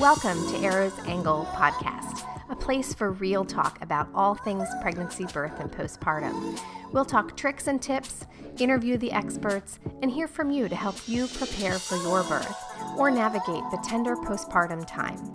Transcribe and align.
Welcome 0.00 0.48
to 0.48 0.56
Arrow's 0.60 0.98
Angle 1.00 1.46
podcast, 1.52 2.24
a 2.48 2.56
place 2.56 2.94
for 2.94 3.12
real 3.12 3.44
talk 3.44 3.82
about 3.82 4.08
all 4.14 4.34
things 4.34 4.66
pregnancy, 4.80 5.26
birth, 5.26 5.60
and 5.60 5.70
postpartum. 5.70 6.58
We'll 6.90 7.04
talk 7.04 7.36
tricks 7.36 7.66
and 7.66 7.82
tips, 7.82 8.24
interview 8.58 8.96
the 8.96 9.12
experts, 9.12 9.78
and 10.00 10.10
hear 10.10 10.26
from 10.26 10.50
you 10.50 10.70
to 10.70 10.74
help 10.74 11.06
you 11.06 11.26
prepare 11.26 11.78
for 11.78 11.96
your 11.96 12.22
birth 12.24 12.56
or 12.96 13.10
navigate 13.10 13.62
the 13.70 13.84
tender 13.84 14.16
postpartum 14.16 14.86
time. 14.86 15.34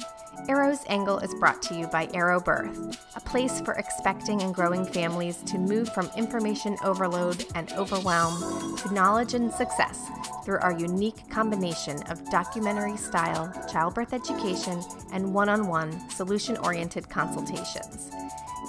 Arrow's 0.50 0.84
Angle 0.88 1.20
is 1.20 1.36
brought 1.36 1.62
to 1.62 1.76
you 1.76 1.86
by 1.86 2.10
Arrow 2.16 2.40
Birth, 2.40 2.98
a 3.16 3.20
place 3.20 3.62
for 3.62 3.76
expecting 3.76 4.42
and 4.42 4.52
growing 4.52 4.84
families 4.84 5.44
to 5.44 5.60
move 5.60 5.90
from 5.90 6.10
information 6.18 6.76
overload 6.84 7.46
and 7.54 7.72
overwhelm 7.74 8.78
to 8.78 8.92
knowledge 8.92 9.36
and 9.36 9.54
success 9.54 10.10
through 10.46 10.60
our 10.60 10.72
unique 10.72 11.28
combination 11.30 12.02
of 12.04 12.30
documentary 12.30 12.96
style 12.96 13.52
childbirth 13.70 14.14
education 14.14 14.80
and 15.12 15.34
one 15.34 15.50
on 15.50 15.68
one 15.68 16.10
solution 16.12 16.56
oriented 16.58 17.10
consultations. 17.10 18.12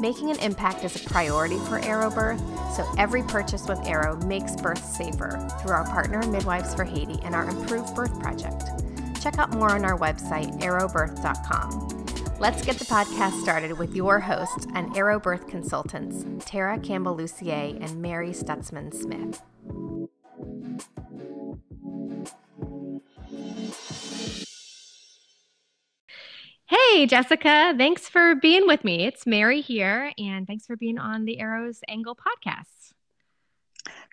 Making 0.01 0.31
an 0.31 0.39
impact 0.41 0.85
is 0.85 0.97
a 0.97 1.09
priority 1.09 1.59
for 1.59 1.79
Arrow 1.79 2.11
Birth, 2.11 2.41
so 2.75 2.87
every 2.99 3.23
purchase 3.23 3.67
with 3.67 3.79
Arrow 3.87 4.17
makes 4.27 4.57
birth 4.57 4.85
safer 4.85 5.47
through 5.61 5.73
our 5.73 5.85
partner 5.85 6.27
Midwives 6.27 6.75
for 6.75 6.85
Haiti 6.85 7.19
and 7.23 7.35
our 7.35 7.49
Improved 7.49 7.95
Birth 7.95 8.19
Project. 8.21 8.65
Check 9.23 9.39
out 9.39 9.53
more 9.53 9.71
on 9.71 9.85
our 9.85 9.99
website, 9.99 10.61
arrowbirth.com. 10.61 11.97
Let's 12.39 12.63
get 12.63 12.79
the 12.79 12.85
podcast 12.85 13.41
started 13.41 13.79
with 13.79 13.95
your 13.95 14.21
hosts 14.21 14.67
and 14.75 14.95
Arrow 14.95 15.19
Birth 15.19 15.49
consultants, 15.49 16.27
Tara 16.45 16.79
Campbell 16.79 17.17
Lucier 17.17 17.79
and 17.81 18.03
Mary 18.03 18.31
Stutzman 18.31 18.93
Smith. 18.93 19.41
Hey, 26.69 27.07
Jessica, 27.07 27.75
thanks 27.79 28.09
for 28.09 28.35
being 28.35 28.67
with 28.67 28.83
me. 28.83 29.07
It's 29.07 29.25
Mary 29.25 29.61
here, 29.61 30.13
and 30.19 30.49
thanks 30.49 30.67
for 30.67 30.77
being 30.77 30.99
on 30.99 31.25
the 31.25 31.39
Arrows 31.39 31.79
Angle 31.87 32.17
podcast. 32.17 32.93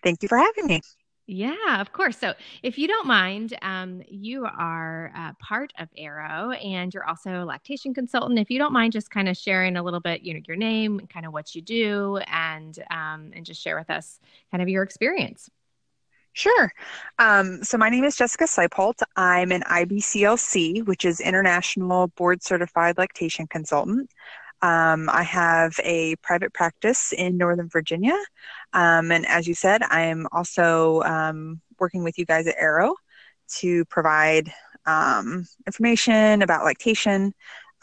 Thank 0.03 0.21
you 0.21 0.29
for 0.29 0.37
having 0.37 0.67
me. 0.67 0.81
Yeah, 1.25 1.81
of 1.81 1.93
course. 1.93 2.15
So, 2.15 2.35
if 2.61 2.77
you 2.77 2.87
don't 2.87 3.07
mind, 3.07 3.57
um, 3.63 4.03
you 4.07 4.45
are 4.45 5.11
uh, 5.15 5.31
part 5.39 5.73
of 5.79 5.87
Arrow, 5.97 6.51
and 6.51 6.93
you're 6.93 7.07
also 7.07 7.43
a 7.43 7.45
lactation 7.45 7.91
consultant. 7.91 8.37
If 8.37 8.51
you 8.51 8.59
don't 8.59 8.73
mind, 8.73 8.93
just 8.93 9.09
kind 9.09 9.27
of 9.27 9.35
sharing 9.35 9.75
a 9.75 9.81
little 9.81 10.01
bit, 10.01 10.21
you 10.21 10.35
know, 10.35 10.41
your 10.47 10.57
name, 10.57 11.07
kind 11.11 11.25
of 11.25 11.33
what 11.33 11.55
you 11.55 11.61
do, 11.63 12.17
and 12.27 12.77
um, 12.91 13.31
and 13.33 13.43
just 13.47 13.63
share 13.63 13.77
with 13.79 13.89
us 13.89 14.19
kind 14.51 14.61
of 14.61 14.69
your 14.69 14.83
experience. 14.83 15.49
Sure. 16.33 16.71
Um, 17.19 17.63
so 17.63 17.77
my 17.77 17.89
name 17.89 18.03
is 18.03 18.15
Jessica 18.15 18.45
Seipolt. 18.45 19.01
I'm 19.15 19.51
an 19.51 19.61
IBCLC, 19.61 20.85
which 20.85 21.05
is 21.05 21.19
International 21.19 22.07
Board 22.07 22.41
Certified 22.41 22.97
Lactation 22.97 23.45
Consultant. 23.45 24.09
Um, 24.63 25.09
I 25.09 25.23
have 25.23 25.79
a 25.83 26.15
private 26.17 26.51
practice 26.53 27.13
in 27.13 27.37
Northern 27.37 27.69
Virginia. 27.69 28.17
Um, 28.73 29.11
and 29.11 29.27
as 29.27 29.47
you 29.47 29.53
said, 29.53 29.83
I 29.83 30.03
am 30.03 30.25
also 30.31 31.03
um, 31.03 31.61
working 31.79 32.03
with 32.03 32.17
you 32.17 32.25
guys 32.25 32.47
at 32.47 32.55
Arrow 32.57 32.95
to 33.59 33.85
provide 33.85 34.51
um, 34.85 35.45
information 35.67 36.41
about 36.41 36.65
lactation 36.65 37.33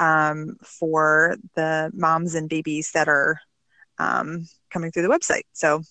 um, 0.00 0.56
for 0.64 1.36
the 1.54 1.90
moms 1.94 2.34
and 2.34 2.48
babies 2.48 2.90
that 2.92 3.08
are 3.08 3.38
coming 3.98 4.90
through 4.90 5.02
the 5.02 5.08
website. 5.08 5.42
So 5.52 5.82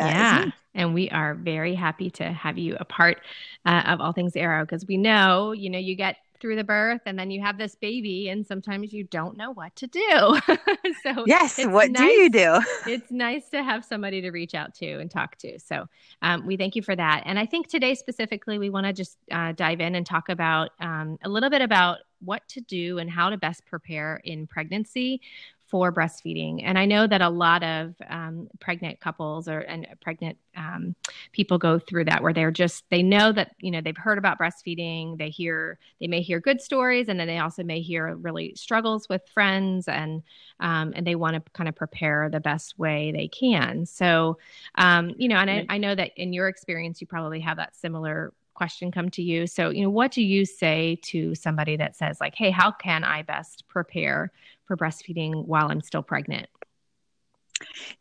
yeah. 0.00 0.50
And 0.78 0.94
we 0.94 1.10
are 1.10 1.34
very 1.34 1.74
happy 1.74 2.08
to 2.12 2.32
have 2.32 2.56
you 2.56 2.76
a 2.78 2.84
part 2.84 3.20
uh, 3.66 3.82
of 3.86 4.00
All 4.00 4.12
Things 4.12 4.36
Arrow 4.36 4.64
because 4.64 4.86
we 4.86 4.96
know, 4.96 5.50
you 5.50 5.68
know, 5.68 5.78
you 5.78 5.96
get 5.96 6.16
through 6.40 6.54
the 6.54 6.62
birth 6.62 7.00
and 7.04 7.18
then 7.18 7.32
you 7.32 7.42
have 7.42 7.58
this 7.58 7.74
baby 7.74 8.28
and 8.28 8.46
sometimes 8.46 8.92
you 8.92 9.02
don't 9.02 9.36
know 9.36 9.50
what 9.50 9.74
to 9.74 9.88
do. 9.88 10.38
so 11.02 11.24
yes, 11.26 11.58
what 11.66 11.90
nice, 11.90 12.00
do 12.00 12.04
you 12.04 12.30
do? 12.30 12.60
it's 12.86 13.10
nice 13.10 13.48
to 13.48 13.60
have 13.60 13.84
somebody 13.84 14.20
to 14.20 14.30
reach 14.30 14.54
out 14.54 14.72
to 14.74 15.00
and 15.00 15.10
talk 15.10 15.36
to. 15.38 15.58
So 15.58 15.86
um, 16.22 16.46
we 16.46 16.56
thank 16.56 16.76
you 16.76 16.82
for 16.82 16.94
that. 16.94 17.24
And 17.26 17.40
I 17.40 17.46
think 17.46 17.66
today 17.66 17.96
specifically, 17.96 18.58
we 18.58 18.70
want 18.70 18.86
to 18.86 18.92
just 18.92 19.18
uh, 19.32 19.50
dive 19.52 19.80
in 19.80 19.96
and 19.96 20.06
talk 20.06 20.28
about 20.28 20.70
um, 20.80 21.18
a 21.24 21.28
little 21.28 21.50
bit 21.50 21.60
about 21.60 21.98
what 22.20 22.46
to 22.48 22.60
do 22.60 22.98
and 22.98 23.10
how 23.10 23.30
to 23.30 23.36
best 23.36 23.64
prepare 23.66 24.20
in 24.24 24.46
pregnancy 24.46 25.20
for 25.68 25.92
breastfeeding. 25.92 26.62
And 26.64 26.78
I 26.78 26.86
know 26.86 27.06
that 27.06 27.20
a 27.20 27.28
lot 27.28 27.62
of 27.62 27.94
um, 28.08 28.48
pregnant 28.58 29.00
couples 29.00 29.48
or 29.48 29.60
and 29.60 29.86
pregnant 30.00 30.38
um, 30.56 30.94
people 31.32 31.58
go 31.58 31.78
through 31.78 32.06
that 32.06 32.22
where 32.22 32.32
they're 32.32 32.50
just 32.50 32.84
they 32.90 33.02
know 33.02 33.32
that 33.32 33.54
you 33.60 33.70
know 33.70 33.80
they've 33.80 33.96
heard 33.96 34.18
about 34.18 34.38
breastfeeding. 34.38 35.18
They 35.18 35.28
hear 35.28 35.78
they 36.00 36.06
may 36.06 36.22
hear 36.22 36.40
good 36.40 36.60
stories, 36.60 37.08
and 37.08 37.20
then 37.20 37.26
they 37.26 37.38
also 37.38 37.62
may 37.62 37.80
hear 37.80 38.14
really 38.16 38.54
struggles 38.56 39.08
with 39.08 39.22
friends, 39.28 39.88
and 39.88 40.22
um, 40.60 40.92
and 40.96 41.06
they 41.06 41.14
want 41.14 41.34
to 41.34 41.52
kind 41.52 41.68
of 41.68 41.76
prepare 41.76 42.30
the 42.30 42.40
best 42.40 42.78
way 42.78 43.12
they 43.12 43.28
can. 43.28 43.84
So 43.84 44.38
um, 44.76 45.14
you 45.18 45.28
know, 45.28 45.36
and 45.36 45.50
I, 45.50 45.66
I 45.68 45.78
know 45.78 45.94
that 45.94 46.12
in 46.16 46.32
your 46.32 46.48
experience, 46.48 47.00
you 47.00 47.06
probably 47.06 47.40
have 47.40 47.58
that 47.58 47.76
similar 47.76 48.32
question 48.58 48.90
come 48.90 49.08
to 49.08 49.22
you. 49.22 49.46
So, 49.46 49.70
you 49.70 49.82
know, 49.82 49.90
what 49.90 50.10
do 50.10 50.20
you 50.20 50.44
say 50.44 50.98
to 51.04 51.34
somebody 51.36 51.76
that 51.76 51.94
says, 51.94 52.20
like, 52.20 52.34
hey, 52.34 52.50
how 52.50 52.72
can 52.72 53.04
I 53.04 53.22
best 53.22 53.64
prepare 53.68 54.32
for 54.68 54.76
breastfeeding 54.76 55.46
while 55.46 55.70
I'm 55.70 55.80
still 55.80 56.02
pregnant? 56.02 56.46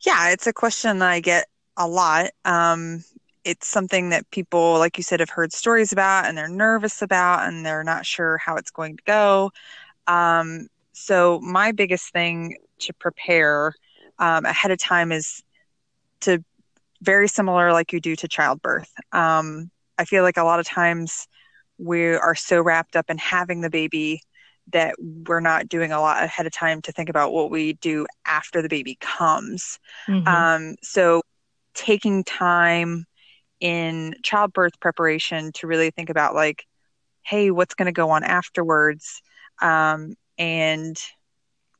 Yeah, 0.05 0.29
it's 0.29 0.45
a 0.45 0.53
question 0.53 1.01
I 1.01 1.19
get 1.21 1.47
a 1.77 1.87
lot. 1.87 2.31
Um, 2.45 3.03
it's 3.43 3.67
something 3.67 4.09
that 4.09 4.29
people, 4.29 4.77
like 4.77 4.97
you 4.97 5.03
said, 5.03 5.21
have 5.21 5.29
heard 5.29 5.53
stories 5.53 5.91
about 5.91 6.25
and 6.25 6.37
they're 6.37 6.49
nervous 6.49 7.01
about 7.01 7.47
and 7.47 7.65
they're 7.65 7.83
not 7.83 8.05
sure 8.05 8.37
how 8.37 8.57
it's 8.57 8.69
going 8.71 8.97
to 8.97 9.03
go. 9.05 9.51
Um, 10.05 10.67
so, 10.91 11.39
my 11.41 11.71
biggest 11.71 12.11
thing 12.11 12.57
to 12.79 12.93
prepare 12.93 13.73
um, 14.19 14.45
ahead 14.45 14.71
of 14.71 14.79
time 14.79 15.11
is 15.11 15.43
to 16.21 16.43
very 17.01 17.27
similar 17.27 17.71
like 17.71 17.93
you 17.93 17.99
do 17.99 18.15
to 18.17 18.27
childbirth. 18.27 18.91
Um, 19.11 19.71
I 19.97 20.05
feel 20.05 20.23
like 20.23 20.37
a 20.37 20.43
lot 20.43 20.59
of 20.59 20.65
times 20.65 21.27
we 21.77 22.15
are 22.15 22.35
so 22.35 22.61
wrapped 22.61 22.95
up 22.95 23.09
in 23.09 23.17
having 23.17 23.61
the 23.61 23.69
baby 23.69 24.21
that 24.73 24.95
we're 24.99 25.39
not 25.39 25.69
doing 25.69 25.91
a 25.91 26.01
lot 26.01 26.23
ahead 26.23 26.45
of 26.45 26.51
time 26.51 26.81
to 26.83 26.91
think 26.91 27.09
about 27.09 27.31
what 27.31 27.49
we 27.49 27.73
do 27.73 28.05
after 28.25 28.61
the 28.61 28.69
baby 28.69 28.97
comes. 28.99 29.79
Mm-hmm. 30.07 30.27
Um, 30.27 30.75
so, 30.81 31.21
taking 31.73 32.23
time 32.23 33.05
in 33.59 34.15
childbirth 34.23 34.79
preparation 34.79 35.51
to 35.53 35.67
really 35.67 35.91
think 35.91 36.09
about, 36.09 36.35
like, 36.35 36.65
hey, 37.23 37.51
what's 37.51 37.75
going 37.75 37.87
to 37.87 37.91
go 37.91 38.09
on 38.09 38.23
afterwards? 38.23 39.21
Um, 39.61 40.13
and, 40.37 40.97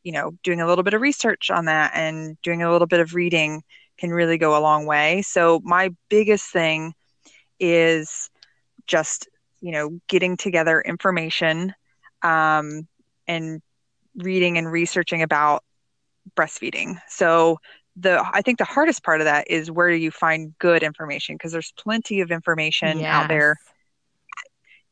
you 0.03 0.11
know, 0.11 0.31
doing 0.43 0.61
a 0.61 0.67
little 0.67 0.83
bit 0.83 0.93
of 0.93 1.01
research 1.01 1.49
on 1.49 1.65
that 1.65 1.91
and 1.93 2.37
doing 2.41 2.63
a 2.63 2.71
little 2.71 2.87
bit 2.87 2.99
of 2.99 3.13
reading 3.13 3.63
can 3.97 4.11
really 4.11 4.37
go 4.37 4.57
a 4.57 4.61
long 4.61 4.85
way. 4.85 5.21
So, 5.23 5.59
my 5.63 5.89
biggest 6.09 6.51
thing 6.51 6.93
is 7.59 8.29
just 8.85 9.27
you 9.61 9.71
know 9.71 9.99
getting 10.07 10.37
together 10.37 10.81
information 10.81 11.73
um, 12.23 12.87
and 13.27 13.61
reading 14.15 14.57
and 14.57 14.71
researching 14.71 15.21
about 15.21 15.63
breastfeeding. 16.35 16.99
So 17.07 17.59
the 17.99 18.23
i 18.31 18.43
think 18.43 18.59
the 18.59 18.63
hardest 18.63 19.03
part 19.03 19.21
of 19.21 19.25
that 19.25 19.49
is 19.49 19.71
where 19.71 19.89
do 19.89 19.95
you 19.95 20.11
find 20.11 20.57
good 20.59 20.83
information? 20.83 21.35
Because 21.35 21.51
there's 21.51 21.73
plenty 21.77 22.21
of 22.21 22.31
information 22.31 22.99
yes. 22.99 23.13
out 23.13 23.27
there 23.27 23.57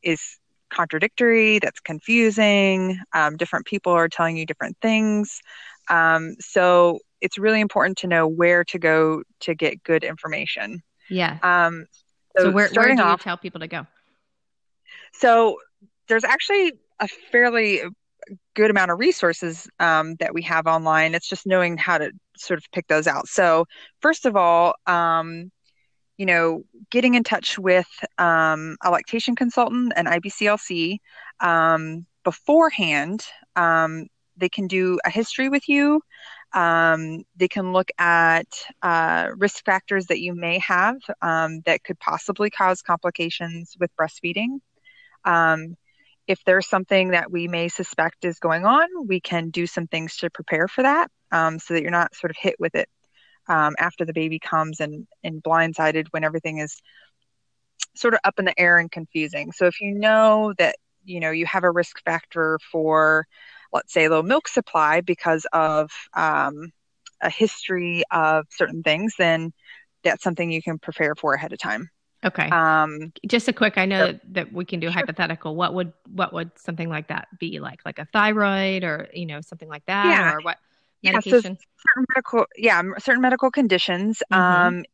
is 0.02 0.38
contradictory 0.70 1.58
that's 1.58 1.80
confusing 1.80 2.98
um, 3.12 3.36
different 3.36 3.66
people 3.66 3.92
are 3.92 4.08
telling 4.08 4.36
you 4.36 4.44
different 4.44 4.76
things. 4.82 5.40
Um, 5.88 6.34
so 6.40 6.98
it's 7.20 7.38
really 7.38 7.60
important 7.60 7.98
to 7.98 8.08
know 8.08 8.26
where 8.26 8.64
to 8.64 8.78
go 8.78 9.22
to 9.40 9.54
get 9.54 9.82
good 9.82 10.04
information. 10.04 10.82
Yeah. 11.08 11.38
Um, 11.42 11.86
so, 12.36 12.44
so 12.44 12.50
where, 12.50 12.68
where 12.74 12.94
do 12.94 13.02
off, 13.02 13.20
you 13.20 13.24
tell 13.24 13.36
people 13.36 13.60
to 13.60 13.68
go? 13.68 13.86
So 15.12 15.58
there's 16.08 16.24
actually 16.24 16.72
a 17.00 17.08
fairly 17.08 17.82
good 18.54 18.70
amount 18.70 18.90
of 18.90 18.98
resources 18.98 19.68
um, 19.78 20.16
that 20.16 20.34
we 20.34 20.42
have 20.42 20.66
online. 20.66 21.14
It's 21.14 21.28
just 21.28 21.46
knowing 21.46 21.76
how 21.76 21.98
to 21.98 22.10
sort 22.36 22.58
of 22.58 22.64
pick 22.72 22.86
those 22.88 23.06
out. 23.06 23.28
So 23.28 23.66
first 24.00 24.26
of 24.26 24.36
all, 24.36 24.74
um, 24.86 25.50
you 26.16 26.26
know, 26.26 26.64
getting 26.90 27.14
in 27.14 27.22
touch 27.22 27.58
with 27.58 27.88
um, 28.18 28.76
a 28.82 28.90
lactation 28.90 29.36
consultant, 29.36 29.92
and 29.96 30.08
IBCLC, 30.08 30.98
um, 31.40 32.06
beforehand. 32.24 33.26
Um, 33.54 34.06
they 34.36 34.48
can 34.48 34.66
do 34.66 34.98
a 35.04 35.10
history 35.10 35.48
with 35.48 35.68
you. 35.68 36.00
Um, 36.52 37.24
they 37.36 37.48
can 37.48 37.72
look 37.72 37.90
at 37.98 38.46
uh, 38.82 39.28
risk 39.36 39.64
factors 39.64 40.06
that 40.06 40.20
you 40.20 40.34
may 40.34 40.58
have 40.58 40.96
that 41.20 41.80
could 41.84 41.98
possibly 42.00 42.50
cause 42.50 42.82
complications 42.82 43.76
with 43.78 43.90
breastfeeding. 43.96 44.60
Um, 45.24 45.76
if 46.26 46.42
there's 46.44 46.68
something 46.68 47.10
that 47.10 47.30
we 47.30 47.48
may 47.48 47.68
suspect 47.68 48.24
is 48.24 48.38
going 48.38 48.64
on, 48.66 48.86
we 49.06 49.20
can 49.20 49.50
do 49.50 49.66
some 49.66 49.86
things 49.86 50.16
to 50.18 50.30
prepare 50.30 50.68
for 50.68 50.82
that 50.82 51.10
um, 51.32 51.58
so 51.58 51.74
that 51.74 51.82
you're 51.82 51.90
not 51.90 52.14
sort 52.14 52.30
of 52.30 52.36
hit 52.36 52.56
with 52.58 52.74
it 52.74 52.88
um, 53.48 53.74
after 53.78 54.04
the 54.04 54.12
baby 54.12 54.38
comes 54.38 54.80
and, 54.80 55.06
and 55.22 55.42
blindsided 55.42 56.06
when 56.10 56.24
everything 56.24 56.58
is 56.58 56.80
sort 57.94 58.14
of 58.14 58.20
up 58.24 58.38
in 58.38 58.44
the 58.44 58.58
air 58.58 58.78
and 58.78 58.90
confusing. 58.90 59.52
So 59.52 59.66
if 59.66 59.80
you 59.80 59.94
know 59.94 60.52
that 60.58 60.76
you 61.06 61.20
know 61.20 61.30
you 61.30 61.46
have 61.46 61.64
a 61.64 61.70
risk 61.70 62.02
factor 62.04 62.58
for 62.70 63.26
let's 63.72 63.92
say 63.92 64.08
low 64.08 64.22
milk 64.22 64.48
supply 64.48 65.00
because 65.00 65.46
of 65.52 65.90
um, 66.14 66.72
a 67.20 67.30
history 67.30 68.02
of 68.10 68.46
certain 68.50 68.82
things 68.82 69.14
then 69.18 69.52
that's 70.04 70.22
something 70.22 70.50
you 70.50 70.62
can 70.62 70.78
prepare 70.78 71.14
for 71.14 71.32
ahead 71.34 71.52
of 71.52 71.58
time 71.58 71.88
okay 72.26 72.48
um, 72.50 73.12
just 73.26 73.48
a 73.48 73.52
quick 73.52 73.78
i 73.78 73.86
know 73.86 74.06
that, 74.06 74.20
that 74.34 74.52
we 74.52 74.64
can 74.64 74.80
do 74.80 74.88
sure. 74.88 74.92
hypothetical 74.92 75.54
what 75.54 75.74
would 75.74 75.92
what 76.10 76.32
would 76.32 76.50
something 76.58 76.88
like 76.88 77.08
that 77.08 77.28
be 77.38 77.60
like 77.60 77.80
like 77.84 77.98
a 77.98 78.06
thyroid 78.12 78.84
or 78.84 79.08
you 79.12 79.26
know 79.26 79.40
something 79.40 79.68
like 79.68 79.84
that 79.86 80.06
yeah. 80.06 80.32
or 80.34 80.40
what 80.40 80.58
medication? 81.02 81.32
Yeah, 81.32 81.40
so 81.40 81.40
certain 81.48 82.06
medical 82.14 82.46
yeah 82.56 82.82
certain 82.98 83.22
medical 83.22 83.50
conditions 83.50 84.22
mm-hmm. 84.32 84.42
um 84.76 84.84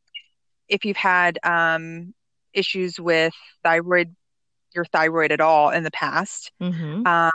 if 0.68 0.84
you've 0.84 0.96
had 0.96 1.38
um 1.42 2.14
issues 2.52 3.00
with 3.00 3.32
thyroid 3.64 4.14
your 4.74 4.84
thyroid 4.84 5.32
at 5.32 5.40
all 5.40 5.70
in 5.70 5.82
the 5.82 5.90
past. 5.90 6.52
Mm-hmm. 6.60 7.06
Um, 7.06 7.30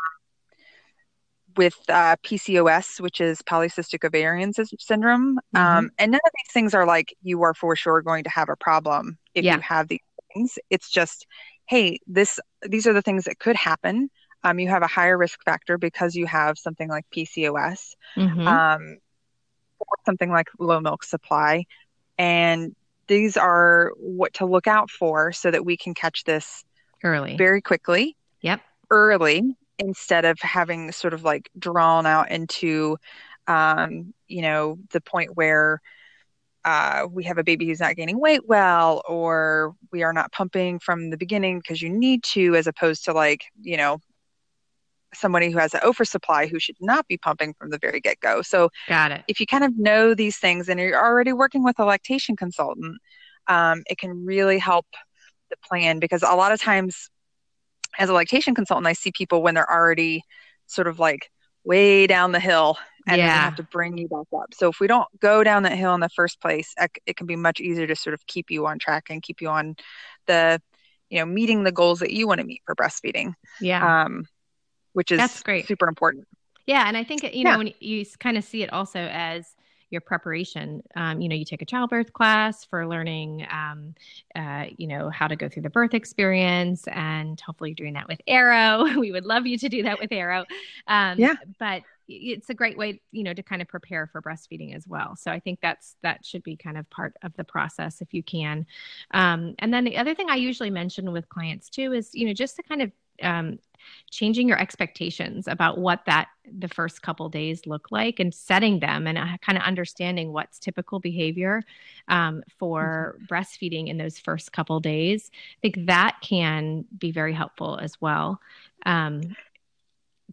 with 1.57 1.75
uh, 1.89 2.15
PCOS, 2.23 2.99
which 2.99 3.19
is 3.21 3.41
polycystic 3.41 4.05
ovarian 4.05 4.53
syndrome. 4.53 5.39
Mm-hmm. 5.55 5.57
Um, 5.57 5.89
and 5.97 6.11
none 6.11 6.21
of 6.23 6.31
these 6.35 6.53
things 6.53 6.73
are 6.73 6.85
like 6.85 7.15
you 7.21 7.41
are 7.43 7.53
for 7.53 7.75
sure 7.75 8.01
going 8.01 8.23
to 8.23 8.29
have 8.29 8.49
a 8.49 8.55
problem 8.55 9.17
if 9.33 9.43
yeah. 9.43 9.55
you 9.55 9.61
have 9.61 9.87
these 9.87 9.99
things. 10.33 10.57
It's 10.69 10.89
just, 10.89 11.25
hey, 11.67 11.99
this 12.07 12.39
these 12.67 12.87
are 12.87 12.93
the 12.93 13.01
things 13.01 13.25
that 13.25 13.39
could 13.39 13.55
happen. 13.55 14.09
Um, 14.43 14.59
you 14.59 14.69
have 14.69 14.83
a 14.83 14.87
higher 14.87 15.17
risk 15.17 15.39
factor 15.43 15.77
because 15.77 16.15
you 16.15 16.25
have 16.27 16.57
something 16.57 16.87
like 16.87 17.05
PCOS, 17.15 17.95
mm-hmm. 18.15 18.47
um, 18.47 18.97
or 19.79 19.95
something 20.05 20.29
like 20.29 20.47
low 20.59 20.79
milk 20.79 21.03
supply, 21.03 21.65
and 22.17 22.75
these 23.07 23.37
are 23.37 23.91
what 23.97 24.33
to 24.35 24.45
look 24.45 24.67
out 24.67 24.89
for 24.89 25.31
so 25.31 25.49
that 25.49 25.65
we 25.65 25.77
can 25.77 25.93
catch 25.93 26.23
this 26.23 26.63
early 27.03 27.37
very 27.37 27.61
quickly 27.61 28.15
yep 28.41 28.59
early 28.89 29.55
instead 29.79 30.25
of 30.25 30.39
having 30.39 30.91
sort 30.91 31.13
of 31.13 31.23
like 31.23 31.49
drawn 31.57 32.05
out 32.05 32.31
into 32.31 32.97
um, 33.47 34.13
you 34.27 34.41
know 34.41 34.77
the 34.91 35.01
point 35.01 35.35
where 35.35 35.81
uh, 36.65 37.07
we 37.09 37.23
have 37.23 37.37
a 37.37 37.43
baby 37.43 37.67
who's 37.67 37.79
not 37.79 37.95
gaining 37.95 38.19
weight 38.19 38.45
well 38.47 39.01
or 39.07 39.73
we 39.91 40.03
are 40.03 40.11
not 40.13 40.31
pumping 40.31 40.79
from 40.79 41.09
the 41.09 41.17
beginning 41.17 41.59
because 41.59 41.81
you 41.81 41.89
need 41.89 42.23
to 42.23 42.55
as 42.55 42.67
opposed 42.67 43.05
to 43.05 43.13
like 43.13 43.45
you 43.61 43.77
know 43.77 43.99
somebody 45.13 45.49
who 45.49 45.57
has 45.57 45.73
an 45.73 45.79
oversupply 45.83 46.47
who 46.47 46.59
should 46.59 46.75
not 46.81 47.07
be 47.07 47.17
pumping 47.17 47.53
from 47.53 47.69
the 47.69 47.77
very 47.77 48.01
get-go. 48.01 48.41
So 48.41 48.69
got 48.89 49.11
it. 49.11 49.23
if 49.27 49.39
you 49.39 49.45
kind 49.45 49.63
of 49.63 49.77
know 49.77 50.13
these 50.13 50.37
things 50.37 50.67
and 50.67 50.79
you're 50.79 51.01
already 51.01 51.31
working 51.31 51.63
with 51.63 51.79
a 51.79 51.85
lactation 51.85 52.35
consultant 52.35 52.97
um, 53.47 53.83
it 53.89 53.97
can 53.97 54.25
really 54.25 54.59
help 54.59 54.85
the 55.49 55.55
plan 55.63 55.99
because 55.99 56.23
a 56.23 56.35
lot 56.35 56.51
of 56.51 56.61
times 56.61 57.09
as 57.97 58.09
a 58.09 58.13
lactation 58.13 58.55
consultant, 58.55 58.87
I 58.87 58.93
see 58.93 59.11
people 59.11 59.41
when 59.41 59.55
they're 59.55 59.71
already 59.71 60.23
sort 60.65 60.87
of 60.87 60.99
like 60.99 61.29
way 61.63 62.07
down 62.07 62.31
the 62.31 62.39
hill 62.39 62.77
and 63.07 63.17
yeah. 63.17 63.41
have 63.41 63.55
to 63.55 63.63
bring 63.63 63.97
you 63.97 64.07
back 64.07 64.25
up. 64.37 64.53
So 64.53 64.69
if 64.69 64.79
we 64.79 64.87
don't 64.87 65.07
go 65.19 65.43
down 65.43 65.63
that 65.63 65.77
hill 65.77 65.93
in 65.93 66.01
the 66.01 66.09
first 66.09 66.41
place, 66.41 66.73
it 67.05 67.15
can 67.15 67.25
be 67.25 67.35
much 67.35 67.59
easier 67.59 67.87
to 67.87 67.95
sort 67.95 68.13
of 68.13 68.25
keep 68.27 68.51
you 68.51 68.65
on 68.67 68.79
track 68.79 69.05
and 69.09 69.21
keep 69.21 69.41
you 69.41 69.47
on 69.49 69.75
the, 70.25 70.61
you 71.09 71.19
know, 71.19 71.25
meeting 71.25 71.63
the 71.63 71.71
goals 71.71 71.99
that 71.99 72.11
you 72.11 72.27
want 72.27 72.41
to 72.41 72.45
meet 72.45 72.61
for 72.65 72.75
breastfeeding. 72.75 73.33
Yeah. 73.61 74.03
Um, 74.03 74.27
which 74.93 75.11
is 75.11 75.19
That's 75.19 75.41
great. 75.41 75.67
super 75.67 75.87
important. 75.87 76.27
Yeah. 76.65 76.83
And 76.85 76.97
I 76.97 77.03
think, 77.03 77.23
you 77.23 77.43
know, 77.43 77.51
yeah. 77.51 77.57
when 77.57 77.73
you 77.79 78.05
kind 78.19 78.37
of 78.37 78.43
see 78.43 78.63
it 78.63 78.73
also 78.73 78.99
as, 78.99 79.45
your 79.89 80.01
preparation. 80.01 80.83
Um, 80.95 81.21
you 81.21 81.29
know, 81.29 81.35
you 81.35 81.45
take 81.45 81.61
a 81.61 81.65
childbirth 81.65 82.13
class 82.13 82.65
for 82.65 82.87
learning, 82.87 83.47
um, 83.49 83.95
uh, 84.35 84.65
you 84.77 84.87
know, 84.87 85.09
how 85.09 85.27
to 85.27 85.35
go 85.35 85.47
through 85.49 85.63
the 85.63 85.69
birth 85.69 85.93
experience, 85.93 86.87
and 86.87 87.39
hopefully 87.39 87.71
you're 87.71 87.75
doing 87.75 87.93
that 87.93 88.07
with 88.07 88.21
Arrow. 88.27 88.83
we 88.99 89.11
would 89.11 89.25
love 89.25 89.47
you 89.47 89.57
to 89.57 89.69
do 89.69 89.83
that 89.83 89.99
with 89.99 90.11
Arrow. 90.11 90.45
Um, 90.87 91.19
yeah. 91.19 91.35
But 91.59 91.83
it's 92.09 92.49
a 92.49 92.53
great 92.53 92.77
way, 92.77 93.01
you 93.11 93.23
know, 93.23 93.33
to 93.33 93.43
kind 93.43 93.61
of 93.61 93.67
prepare 93.67 94.07
for 94.07 94.21
breastfeeding 94.21 94.75
as 94.75 94.87
well. 94.87 95.15
So 95.15 95.31
I 95.31 95.39
think 95.39 95.59
that's 95.61 95.95
that 96.03 96.25
should 96.25 96.43
be 96.43 96.55
kind 96.55 96.77
of 96.77 96.89
part 96.89 97.13
of 97.21 97.33
the 97.35 97.43
process 97.43 98.01
if 98.01 98.13
you 98.13 98.23
can. 98.23 98.65
Um, 99.11 99.55
and 99.59 99.73
then 99.73 99.83
the 99.83 99.97
other 99.97 100.15
thing 100.15 100.29
I 100.29 100.35
usually 100.35 100.69
mention 100.69 101.11
with 101.11 101.27
clients 101.27 101.69
too 101.69 101.93
is, 101.93 102.11
you 102.13 102.25
know, 102.25 102.33
just 102.33 102.55
to 102.57 102.63
kind 102.63 102.81
of 102.81 102.91
um, 103.21 103.59
changing 104.09 104.47
your 104.47 104.59
expectations 104.59 105.47
about 105.47 105.77
what 105.77 106.05
that 106.05 106.27
the 106.51 106.67
first 106.67 107.01
couple 107.01 107.27
days 107.29 107.65
look 107.65 107.91
like 107.91 108.19
and 108.19 108.33
setting 108.33 108.79
them 108.79 109.07
and 109.07 109.17
uh, 109.17 109.37
kind 109.41 109.57
of 109.57 109.63
understanding 109.63 110.31
what's 110.31 110.59
typical 110.59 110.99
behavior 110.99 111.61
um, 112.07 112.43
for 112.57 113.15
mm-hmm. 113.15 113.25
breastfeeding 113.25 113.87
in 113.87 113.97
those 113.97 114.17
first 114.17 114.51
couple 114.53 114.79
days 114.79 115.29
i 115.33 115.59
think 115.61 115.85
that 115.85 116.15
can 116.21 116.85
be 116.97 117.11
very 117.11 117.33
helpful 117.33 117.77
as 117.81 117.99
well 118.01 118.39
um, 118.85 119.21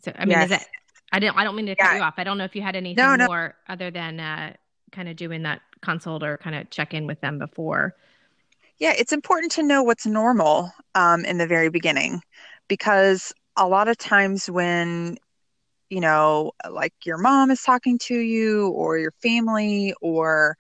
so 0.00 0.12
i 0.16 0.24
mean 0.24 0.30
yes. 0.30 0.44
is 0.44 0.50
that 0.50 0.66
i 1.12 1.18
don't 1.18 1.36
i 1.36 1.44
don't 1.44 1.56
mean 1.56 1.66
to 1.66 1.74
cut 1.74 1.96
you 1.96 2.02
off 2.02 2.14
i 2.16 2.24
don't 2.24 2.38
know 2.38 2.44
if 2.44 2.54
you 2.54 2.62
had 2.62 2.76
anything 2.76 3.02
no, 3.02 3.16
no. 3.16 3.26
more 3.26 3.54
other 3.68 3.90
than 3.90 4.20
uh, 4.20 4.52
kind 4.92 5.08
of 5.08 5.16
doing 5.16 5.42
that 5.42 5.60
consult 5.80 6.22
or 6.22 6.38
kind 6.38 6.56
of 6.56 6.70
check 6.70 6.94
in 6.94 7.06
with 7.06 7.20
them 7.20 7.38
before 7.38 7.94
yeah 8.78 8.92
it's 8.96 9.12
important 9.12 9.50
to 9.50 9.62
know 9.62 9.82
what's 9.82 10.06
normal 10.06 10.70
um, 10.94 11.24
in 11.24 11.38
the 11.38 11.46
very 11.46 11.68
beginning 11.68 12.22
because 12.68 13.32
a 13.56 13.66
lot 13.66 13.88
of 13.88 13.98
times 13.98 14.48
when 14.50 15.16
you 15.90 16.00
know 16.00 16.52
like 16.70 16.94
your 17.04 17.18
mom 17.18 17.50
is 17.50 17.62
talking 17.62 17.98
to 17.98 18.18
you 18.18 18.68
or 18.68 18.98
your 18.98 19.12
family 19.22 19.94
or 20.00 20.56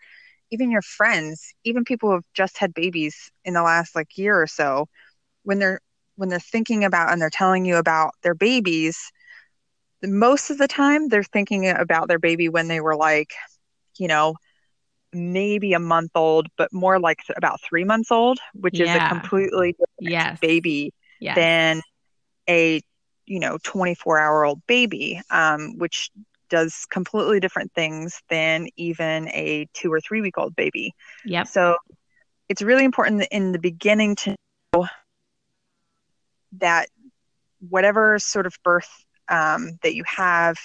even 0.50 0.70
your 0.70 0.82
friends 0.82 1.52
even 1.64 1.84
people 1.84 2.08
who 2.08 2.14
have 2.14 2.24
just 2.34 2.58
had 2.58 2.74
babies 2.74 3.30
in 3.44 3.54
the 3.54 3.62
last 3.62 3.94
like 3.94 4.16
year 4.16 4.40
or 4.40 4.46
so 4.46 4.86
when 5.42 5.58
they're 5.58 5.80
when 6.16 6.28
they're 6.28 6.38
thinking 6.38 6.84
about 6.84 7.12
and 7.12 7.20
they're 7.20 7.30
telling 7.30 7.64
you 7.64 7.76
about 7.76 8.12
their 8.22 8.34
babies 8.34 9.10
most 10.02 10.50
of 10.50 10.58
the 10.58 10.68
time 10.68 11.08
they're 11.08 11.22
thinking 11.22 11.68
about 11.68 12.08
their 12.08 12.18
baby 12.18 12.48
when 12.48 12.68
they 12.68 12.80
were 12.80 12.96
like 12.96 13.32
you 13.98 14.06
know 14.06 14.34
maybe 15.12 15.72
a 15.72 15.78
month 15.78 16.10
old 16.14 16.48
but 16.56 16.72
more 16.72 16.98
like 16.98 17.20
about 17.36 17.60
three 17.62 17.84
months 17.84 18.10
old 18.10 18.38
which 18.54 18.78
yeah. 18.78 18.84
is 18.84 19.02
a 19.02 19.08
completely 19.08 19.72
different 19.72 20.12
yes. 20.12 20.38
baby 20.40 20.92
yes. 21.20 21.36
than 21.36 21.80
a 22.48 22.80
you 23.26 23.40
know 23.40 23.58
24 23.62 24.18
hour 24.18 24.44
old 24.44 24.60
baby 24.66 25.20
um, 25.30 25.78
which 25.78 26.10
does 26.50 26.86
completely 26.90 27.40
different 27.40 27.72
things 27.72 28.20
than 28.28 28.68
even 28.76 29.28
a 29.28 29.66
two 29.72 29.92
or 29.92 30.00
three 30.00 30.20
week 30.20 30.38
old 30.38 30.54
baby. 30.54 30.92
Yeah 31.24 31.44
so 31.44 31.76
it's 32.48 32.62
really 32.62 32.84
important 32.84 33.26
in 33.30 33.52
the 33.52 33.58
beginning 33.58 34.16
to 34.16 34.36
know 34.74 34.86
that 36.52 36.88
whatever 37.68 38.18
sort 38.18 38.46
of 38.46 38.54
birth 38.62 38.90
um, 39.28 39.78
that 39.82 39.94
you 39.94 40.04
have 40.06 40.56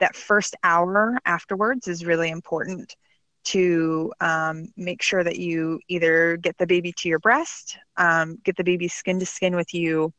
that 0.00 0.16
first 0.16 0.56
hour 0.64 1.18
afterwards 1.24 1.86
is 1.86 2.04
really 2.04 2.30
important 2.30 2.94
to 3.42 4.12
um, 4.20 4.68
make 4.76 5.02
sure 5.02 5.22
that 5.22 5.38
you 5.38 5.80
either 5.88 6.36
get 6.36 6.56
the 6.58 6.66
baby 6.66 6.92
to 6.98 7.08
your 7.08 7.18
breast, 7.18 7.78
um, 7.96 8.36
get 8.44 8.56
the 8.56 8.64
baby 8.64 8.88
skin 8.88 9.18
to 9.18 9.26
skin 9.26 9.56
with 9.56 9.72
you, 9.72 10.12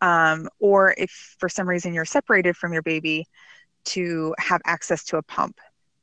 um, 0.00 0.48
or 0.58 0.94
if 0.96 1.36
for 1.38 1.48
some 1.48 1.68
reason 1.68 1.94
you're 1.94 2.04
separated 2.04 2.56
from 2.56 2.72
your 2.72 2.82
baby, 2.82 3.26
to 3.82 4.34
have 4.38 4.60
access 4.64 5.04
to 5.04 5.16
a 5.16 5.22
pump 5.22 5.58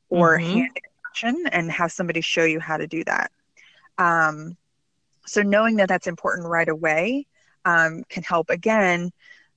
or 0.08 0.38
mm-hmm. 0.38 0.52
hand 0.52 0.70
extraction 0.76 1.46
and 1.52 1.70
have 1.70 1.92
somebody 1.92 2.20
show 2.20 2.44
you 2.44 2.60
how 2.60 2.76
to 2.76 2.86
do 2.86 3.04
that. 3.04 3.30
Um, 3.98 4.56
so 5.26 5.42
knowing 5.42 5.76
that 5.76 5.88
that's 5.88 6.06
important 6.06 6.48
right 6.48 6.68
away 6.68 7.26
um, 7.64 8.04
can 8.08 8.22
help. 8.22 8.50
Again, 8.50 9.12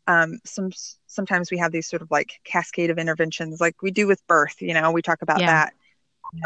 um, 0.08 0.40
some 0.44 0.72
sometimes 1.08 1.52
we 1.52 1.58
have 1.58 1.72
these 1.72 1.88
sort 1.88 2.02
of 2.02 2.12
like 2.12 2.40
cascade 2.44 2.90
of 2.90 2.98
interventions, 2.98 3.62
like 3.62 3.82
we 3.82 3.92
do 3.92 4.08
with 4.08 4.26
birth. 4.28 4.62
You 4.62 4.74
know, 4.74 4.92
we 4.92 5.02
talk 5.02 5.22
about 5.22 5.40
yeah. 5.40 5.48
that. 5.48 5.74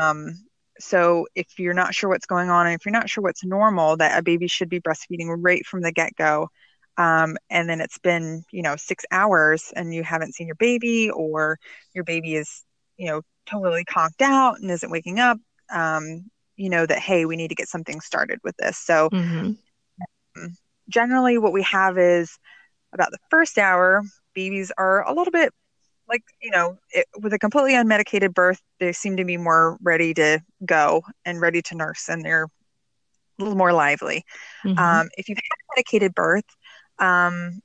Um, 0.02 0.46
so 0.78 1.28
if 1.36 1.58
you're 1.58 1.74
not 1.74 1.96
sure 1.96 2.10
what's 2.10 2.25
going 2.25 2.50
on, 2.50 2.68
and 2.68 2.75
if 2.75 2.86
you're 2.86 2.92
not 2.92 3.10
sure 3.10 3.24
what's 3.24 3.44
normal, 3.44 3.98
that 3.98 4.18
a 4.18 4.22
baby 4.22 4.48
should 4.48 4.70
be 4.70 4.82
breastfeeding 4.82 5.34
right 5.40 5.66
from 5.66 5.82
the 5.82 5.92
get 5.92 6.16
go 6.16 6.50
um, 6.98 7.38
and 7.50 7.70
then 7.70 7.82
it's 7.82 7.98
been 7.98 8.44
you 8.52 8.62
know 8.62 8.75
six 8.75 9.06
hours 9.12 9.72
and 9.75 9.94
you 9.94 10.04
haven't 10.04 10.34
seen 10.34 10.48
your 10.48 10.56
baby 10.56 11.10
or 11.10 11.60
your 11.94 12.04
baby 12.04 12.36
is 12.36 12.64
you 12.98 13.08
know 13.08 13.22
totally 13.46 13.86
conked 13.86 14.22
out 14.22 14.60
and 14.60 14.72
isn't 14.72 14.92
waking 14.92 15.20
up 15.20 15.38
um, 15.72 16.30
you 16.56 16.70
know 16.70 16.86
that 16.86 17.00
hey 17.00 17.25
we 17.25 17.36
need 17.36 17.50
to 17.50 17.56
get 17.56 17.68
something 17.68 18.00
started 18.02 18.40
with 18.44 18.56
this 18.58 18.78
so 18.78 19.10
mm-hmm. 19.10 19.52
Um, 20.38 20.58
generally 20.90 21.38
what 21.38 21.54
we 21.54 21.64
have 21.64 21.98
is 21.98 22.38
about 22.94 23.12
the 23.12 23.18
first 23.30 23.58
hour 23.58 24.04
babies 24.34 24.72
are 24.78 25.08
a 25.08 25.14
little 25.14 25.32
bit 25.32 25.54
like 26.08 26.24
you 26.42 26.52
know 26.52 26.78
it, 26.92 27.06
with 27.22 27.34
a 27.34 27.40
completely 27.40 27.74
unmedicated 27.74 28.34
birth 28.34 28.62
they 28.80 28.92
seem 28.92 29.18
to 29.18 29.25
be 29.25 29.38
more 29.38 29.78
ready 29.82 30.14
to 30.14 30.40
go 30.66 31.02
and 31.24 31.42
ready 31.42 31.62
to 31.62 31.75
nurse 31.75 32.10
and 32.10 32.24
they're 32.24 32.44
a 32.44 33.44
little 33.44 33.58
more 33.58 33.74
lively 33.74 34.24
mm-hmm. 34.66 34.78
um, 34.78 35.08
if 35.18 35.28
you've 35.30 35.38
had 35.38 35.42
a 35.44 35.75
medicated 35.75 36.14
birth 36.14 36.46
um, 37.00 37.62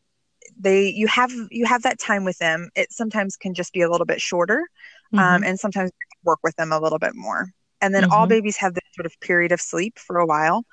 they 0.59 0.89
you 0.89 1.07
have 1.07 1.31
you 1.51 1.67
have 1.67 1.83
that 1.83 1.99
time 1.99 2.25
with 2.25 2.39
them 2.39 2.71
it 2.75 2.93
sometimes 2.93 3.37
can 3.37 3.55
just 3.55 3.73
be 3.73 3.83
a 3.83 3.91
little 3.91 4.07
bit 4.07 4.21
shorter 4.21 4.67
um, 5.13 5.19
mm-hmm. 5.19 5.35
um, 5.37 5.45
and 5.45 5.59
sometimes 5.59 5.91
work 6.25 6.39
with 6.43 6.55
them 6.57 6.73
a 6.73 6.79
little 6.79 6.99
bit 6.99 7.15
more 7.15 7.47
and 7.81 7.95
then 7.95 8.03
mm-hmm. 8.03 8.13
all 8.13 8.27
babies 8.27 8.57
have 8.57 8.75
this 8.75 8.85
sort 8.95 9.07
of 9.07 9.19
period 9.21 9.53
of 9.53 9.61
sleep 9.61 9.99
for 9.99 10.19
a 10.19 10.27
while 10.27 10.65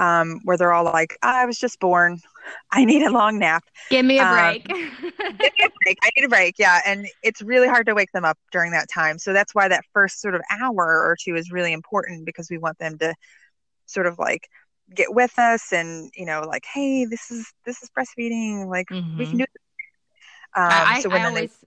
um, 0.00 0.40
where 0.44 0.56
they're 0.56 0.72
all 0.72 0.84
like, 0.84 1.16
I 1.22 1.44
was 1.44 1.58
just 1.58 1.78
born. 1.78 2.18
I 2.72 2.84
need 2.84 3.02
a 3.02 3.10
long 3.10 3.38
nap. 3.38 3.64
Give 3.90 4.04
me 4.04 4.18
a 4.18 4.24
um, 4.24 4.34
break. 4.34 4.64
give 4.68 4.78
me 4.78 5.64
a 5.64 5.70
break. 5.84 5.98
I 6.02 6.10
need 6.16 6.24
a 6.24 6.28
break. 6.28 6.54
Yeah. 6.58 6.80
And 6.86 7.06
it's 7.22 7.42
really 7.42 7.68
hard 7.68 7.86
to 7.86 7.94
wake 7.94 8.10
them 8.12 8.24
up 8.24 8.38
during 8.50 8.72
that 8.72 8.88
time. 8.88 9.18
So 9.18 9.32
that's 9.32 9.54
why 9.54 9.68
that 9.68 9.84
first 9.92 10.20
sort 10.20 10.34
of 10.34 10.40
hour 10.50 10.74
or 10.74 11.16
two 11.22 11.36
is 11.36 11.52
really 11.52 11.72
important 11.72 12.24
because 12.24 12.48
we 12.50 12.56
want 12.56 12.78
them 12.78 12.96
to 12.98 13.14
sort 13.86 14.06
of 14.06 14.18
like 14.18 14.48
get 14.94 15.14
with 15.14 15.38
us 15.38 15.72
and, 15.72 16.10
you 16.16 16.26
know, 16.26 16.42
like, 16.46 16.64
hey, 16.72 17.04
this 17.04 17.30
is 17.30 17.52
this 17.64 17.82
is 17.82 17.90
breastfeeding. 17.90 18.66
Like 18.66 18.88
mm-hmm. 18.88 19.18
we 19.18 19.26
can 19.26 19.34
mm-hmm. 19.34 19.38
do 19.38 19.44
um, 20.56 20.68
I, 20.68 21.00
so 21.00 21.12
I 21.12 21.26
always, 21.26 21.50
they, 21.50 21.66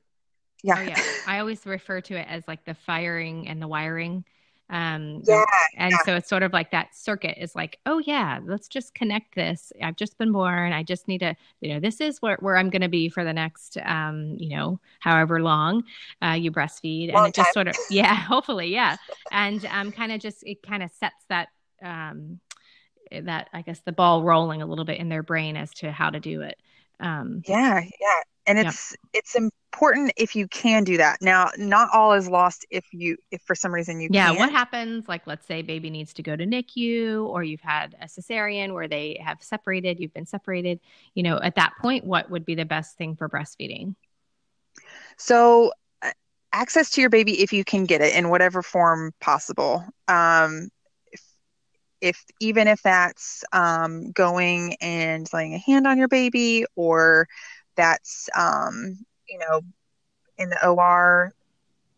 yeah. 0.63 0.75
Oh, 0.77 0.81
yeah. 0.81 1.01
I 1.25 1.39
always 1.39 1.65
refer 1.65 2.01
to 2.01 2.15
it 2.15 2.27
as 2.29 2.43
like 2.49 2.65
the 2.65 2.73
firing 2.73 3.47
and 3.47 3.61
the 3.61 3.67
wiring 3.67 4.25
um, 4.69 5.21
yeah, 5.27 5.43
and 5.77 5.91
yeah. 5.91 5.97
so 6.03 6.15
it's 6.15 6.29
sort 6.29 6.41
of 6.41 6.53
like 6.53 6.71
that 6.71 6.95
circuit 6.95 7.37
is 7.37 7.53
like, 7.53 7.79
oh 7.85 7.99
yeah, 7.99 8.39
let's 8.43 8.67
just 8.67 8.95
connect 8.95 9.35
this. 9.35 9.71
I've 9.81 9.95
just 9.95 10.17
been 10.17 10.31
born. 10.31 10.73
I 10.73 10.81
just 10.81 11.07
need 11.07 11.19
to, 11.19 11.35
you 11.61 11.73
know, 11.73 11.79
this 11.79 12.01
is 12.01 12.21
where, 12.21 12.37
where 12.39 12.57
I'm 12.57 12.69
going 12.69 12.81
to 12.81 12.89
be 12.89 13.09
for 13.09 13.23
the 13.23 13.33
next, 13.33 13.77
um, 13.85 14.35
you 14.39 14.49
know, 14.49 14.79
however 14.99 15.41
long 15.41 15.83
uh, 16.23 16.31
you 16.31 16.51
breastfeed. 16.51 17.13
Long 17.13 17.25
and 17.25 17.29
it 17.29 17.35
time. 17.35 17.43
just 17.45 17.53
sort 17.53 17.67
of, 17.67 17.75
yeah, 17.89 18.15
hopefully, 18.15 18.67
yeah. 18.67 18.97
And 19.31 19.63
um, 19.65 19.91
kind 19.91 20.11
of 20.11 20.19
just, 20.19 20.43
it 20.43 20.63
kind 20.63 20.81
of 20.81 20.89
sets 20.91 21.23
that, 21.29 21.49
um, 21.83 22.39
that 23.21 23.49
I 23.53 23.61
guess 23.61 23.79
the 23.79 23.91
ball 23.91 24.23
rolling 24.23 24.61
a 24.61 24.65
little 24.65 24.85
bit 24.85 24.99
in 24.99 25.09
their 25.09 25.23
brain 25.23 25.55
as 25.55 25.71
to 25.75 25.91
how 25.91 26.09
to 26.09 26.19
do 26.19 26.41
it. 26.41 26.57
Um, 26.99 27.41
yeah, 27.45 27.81
yeah 27.81 28.21
and 28.45 28.59
it's 28.59 28.91
yeah. 28.91 29.19
it's 29.19 29.35
important 29.35 30.11
if 30.17 30.35
you 30.35 30.47
can 30.47 30.83
do 30.83 30.97
that 30.97 31.17
now 31.21 31.49
not 31.57 31.89
all 31.93 32.13
is 32.13 32.27
lost 32.27 32.65
if 32.69 32.85
you 32.91 33.17
if 33.31 33.41
for 33.41 33.55
some 33.55 33.73
reason 33.73 33.99
you 33.99 34.09
yeah 34.11 34.27
can't. 34.27 34.39
what 34.39 34.51
happens 34.51 35.07
like 35.07 35.25
let's 35.25 35.45
say 35.47 35.61
baby 35.61 35.89
needs 35.89 36.13
to 36.13 36.21
go 36.21 36.35
to 36.35 36.45
nicu 36.45 37.25
or 37.29 37.43
you've 37.43 37.61
had 37.61 37.95
a 38.01 38.05
cesarean 38.05 38.73
where 38.73 38.87
they 38.87 39.19
have 39.23 39.41
separated 39.41 39.99
you've 39.99 40.13
been 40.13 40.25
separated 40.25 40.79
you 41.15 41.23
know 41.23 41.39
at 41.41 41.55
that 41.55 41.73
point 41.81 42.03
what 42.03 42.29
would 42.29 42.45
be 42.45 42.55
the 42.55 42.65
best 42.65 42.97
thing 42.97 43.15
for 43.15 43.27
breastfeeding 43.27 43.95
so 45.17 45.71
uh, 46.01 46.11
access 46.51 46.91
to 46.91 47.01
your 47.01 47.09
baby 47.09 47.41
if 47.41 47.53
you 47.53 47.63
can 47.63 47.85
get 47.85 48.01
it 48.01 48.15
in 48.15 48.29
whatever 48.29 48.61
form 48.61 49.11
possible 49.19 49.83
um, 50.07 50.69
if 52.03 52.25
even 52.41 52.67
if 52.67 52.81
that's 52.81 53.45
um, 53.53 54.11
going 54.11 54.75
and 54.81 55.27
laying 55.31 55.55
a 55.55 55.57
hand 55.57 55.87
on 55.87 55.97
your 55.97 56.09
baby 56.09 56.65
or 56.75 57.27
that's 57.75 58.29
um, 58.37 58.97
you 59.27 59.39
know 59.39 59.61
in 60.37 60.49
the 60.49 60.67
OR 60.67 61.33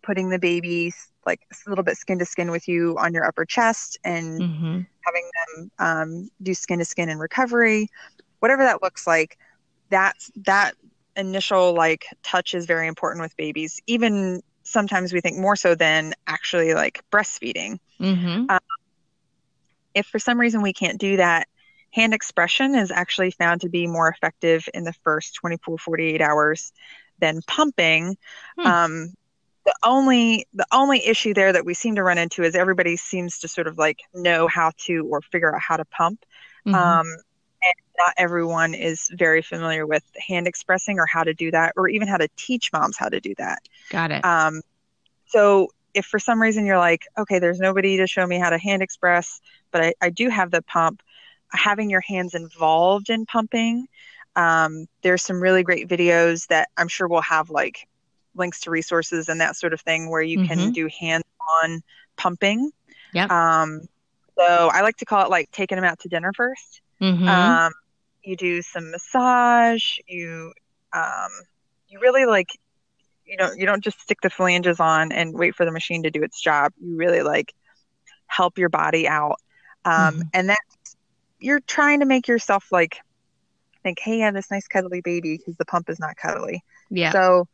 putting 0.03 0.29
the 0.29 0.38
baby 0.38 0.93
like 1.25 1.41
a 1.51 1.69
little 1.69 1.83
bit 1.83 1.97
skin 1.97 2.19
to 2.19 2.25
skin 2.25 2.51
with 2.51 2.67
you 2.67 2.95
on 3.00 3.15
your 3.15 3.25
upper 3.25 3.45
chest 3.45 3.97
and 4.03 4.39
mm-hmm. 4.39 4.81
having 5.01 5.31
them 5.57 5.71
um, 5.79 6.29
do 6.43 6.53
skin 6.53 6.77
to 6.77 6.85
skin 6.85 7.09
in 7.09 7.17
recovery 7.17 7.89
whatever 8.39 8.63
that 8.63 8.83
looks 8.83 9.07
like 9.07 9.39
that's 9.89 10.31
that 10.35 10.75
initial 11.17 11.74
like 11.74 12.05
touch 12.21 12.53
is 12.53 12.67
very 12.67 12.88
important 12.88 13.24
with 13.24 13.35
babies 13.38 13.81
even 13.88 14.43
sometimes 14.62 15.13
we 15.13 15.21
think 15.21 15.38
more 15.38 15.55
so 15.55 15.74
than 15.74 16.13
actually 16.27 16.75
like 16.75 17.03
breastfeeding 17.12 17.79
mm-hmm. 18.00 18.45
um, 18.50 18.59
if 19.96 20.06
for 20.06 20.20
some 20.20 20.40
reason 20.40 20.62
we 20.62 20.74
can't 20.74 21.00
do 21.00 21.18
that 21.18 21.48
hand 21.92 22.14
expression 22.14 22.75
is 22.75 22.92
actually 22.92 23.32
found 23.32 23.62
to 23.62 23.70
be 23.70 23.88
more 23.88 24.10
effective 24.10 24.68
in 24.74 24.84
the 24.84 24.94
first 25.04 25.34
24 25.36 25.78
48 25.78 26.22
hours 26.22 26.74
than 27.20 27.42
pumping 27.48 28.18
hmm. 28.58 28.66
um, 28.66 29.14
the 29.66 29.74
only 29.84 30.46
the 30.54 30.66
only 30.72 31.06
issue 31.06 31.34
there 31.34 31.52
that 31.52 31.66
we 31.66 31.74
seem 31.74 31.96
to 31.96 32.04
run 32.04 32.18
into 32.18 32.44
is 32.44 32.56
everybody 32.56 32.96
seems 32.96 33.40
to 33.40 33.48
sort 33.48 33.68
of 33.68 33.78
like 33.78 34.02
know 34.14 34.48
how 34.48 34.72
to 34.78 35.08
or 35.10 35.22
figure 35.22 35.54
out 35.54 35.62
how 35.62 35.78
to 35.78 35.86
pump 35.86 36.24
mm-hmm. 36.66 36.75
um, 36.75 37.08
and 37.08 37.74
not 37.98 38.14
everyone 38.18 38.74
is 38.74 39.10
very 39.14 39.42
familiar 39.42 39.88
with 39.88 40.04
hand 40.28 40.48
expressing 40.48 41.00
or 41.00 41.06
how 41.06 41.24
to 41.24 41.34
do 41.34 41.50
that 41.50 41.74
or 41.75 41.88
even 41.88 42.08
how 42.08 42.18
to 42.18 42.28
teach 42.36 42.72
moms 42.72 42.98
how 42.98 43.10
to 43.10 43.20
do 43.20 43.34
that 43.38 43.60
got 43.90 44.12
it 44.12 44.24
um, 44.24 44.62
so 45.28 45.70
if 45.96 46.06
for 46.06 46.20
some 46.20 46.42
reason 46.42 46.66
you're 46.66 46.78
like 46.78 47.08
okay 47.18 47.40
there's 47.40 47.60
nobody 47.60 47.98
to 47.98 48.06
show 48.06 48.28
me 48.28 48.38
how 48.38 48.50
to 48.50 48.58
hand 48.58 48.82
express 48.82 49.42
but 49.72 49.84
I, 49.84 49.94
I 50.02 50.10
do 50.10 50.30
have 50.30 50.52
the 50.52 50.62
pump 50.62 51.02
having 51.52 51.90
your 51.90 52.02
hands 52.02 52.34
involved 52.34 53.10
in 53.10 53.25
pumping. 53.25 53.88
Um, 54.36 54.88
there's 55.02 55.24
some 55.24 55.42
really 55.42 55.64
great 55.64 55.88
videos 55.88 56.48
that 56.48 56.70
I'm 56.78 56.88
sure 56.88 57.08
will 57.08 57.22
have 57.22 57.50
like 57.50 57.88
links 58.36 58.62
to 58.62 58.72
resources 58.72 59.30
and 59.30 59.40
that 59.42 59.56
sort 59.56 59.74
of 59.74 59.82
thing 59.82 60.10
where 60.10 60.22
you 60.22 60.40
mm-hmm. 60.40 60.48
can 60.48 60.72
do 60.72 60.90
hands-on 61.00 61.82
pumping. 62.18 62.72
Yeah. 63.14 63.28
Um, 63.30 63.88
so 64.38 64.70
I 64.72 64.82
like 64.82 64.98
to 64.98 65.06
call 65.06 65.25
it 65.25 65.30
like 65.30 65.52
taking 65.52 65.78
them 65.78 65.86
out 65.86 66.00
to 66.00 66.10
dinner 66.10 66.34
1st 66.34 66.82
mm-hmm. 67.02 67.28
um, 67.28 67.72
you 68.24 68.36
do 68.36 68.62
some 68.62 68.92
massage. 68.92 69.98
You 70.08 70.52
um, 70.92 71.30
you 71.88 72.00
really 72.00 72.25
like 72.25 72.50
you 73.25 73.38
know 73.38 73.51
you 73.55 73.65
don't 73.65 73.84
just 73.84 74.00
stick 74.00 74.20
the 74.22 74.29
flanges 74.29 74.79
on 74.79 75.12
and 75.12 75.34
wait 75.34 75.55
for 75.55 75.65
the 75.65 75.72
machine 75.72 76.03
to 76.03 76.12
do 76.12 76.24
its 76.24 76.39
job. 76.41 76.74
You 76.79 76.96
really 76.96 77.22
like 77.22 77.53
help 78.27 78.58
your 78.58 78.70
body 78.70 79.08
out. 79.08 79.38
Um, 79.84 79.94
mm-hmm. 79.94 80.22
And 80.34 80.50
that 80.50 80.60
you're 81.39 81.60
trying 81.60 82.00
to 82.00 82.05
make 82.05 82.27
yourself 82.27 82.65
like 82.72 82.98
think, 83.84 84.00
hey, 84.00 84.22
I 84.22 84.25
have 84.25 84.34
this 84.34 84.50
nice 84.50 84.67
cuddly 84.67 85.01
baby 85.01 85.38
because 85.38 85.55
the 85.58 85.65
pump 85.65 85.89
is 85.89 86.00
not 86.00 86.17
cuddly. 86.17 86.63
Yeah. 86.89 87.12
So 87.12 87.48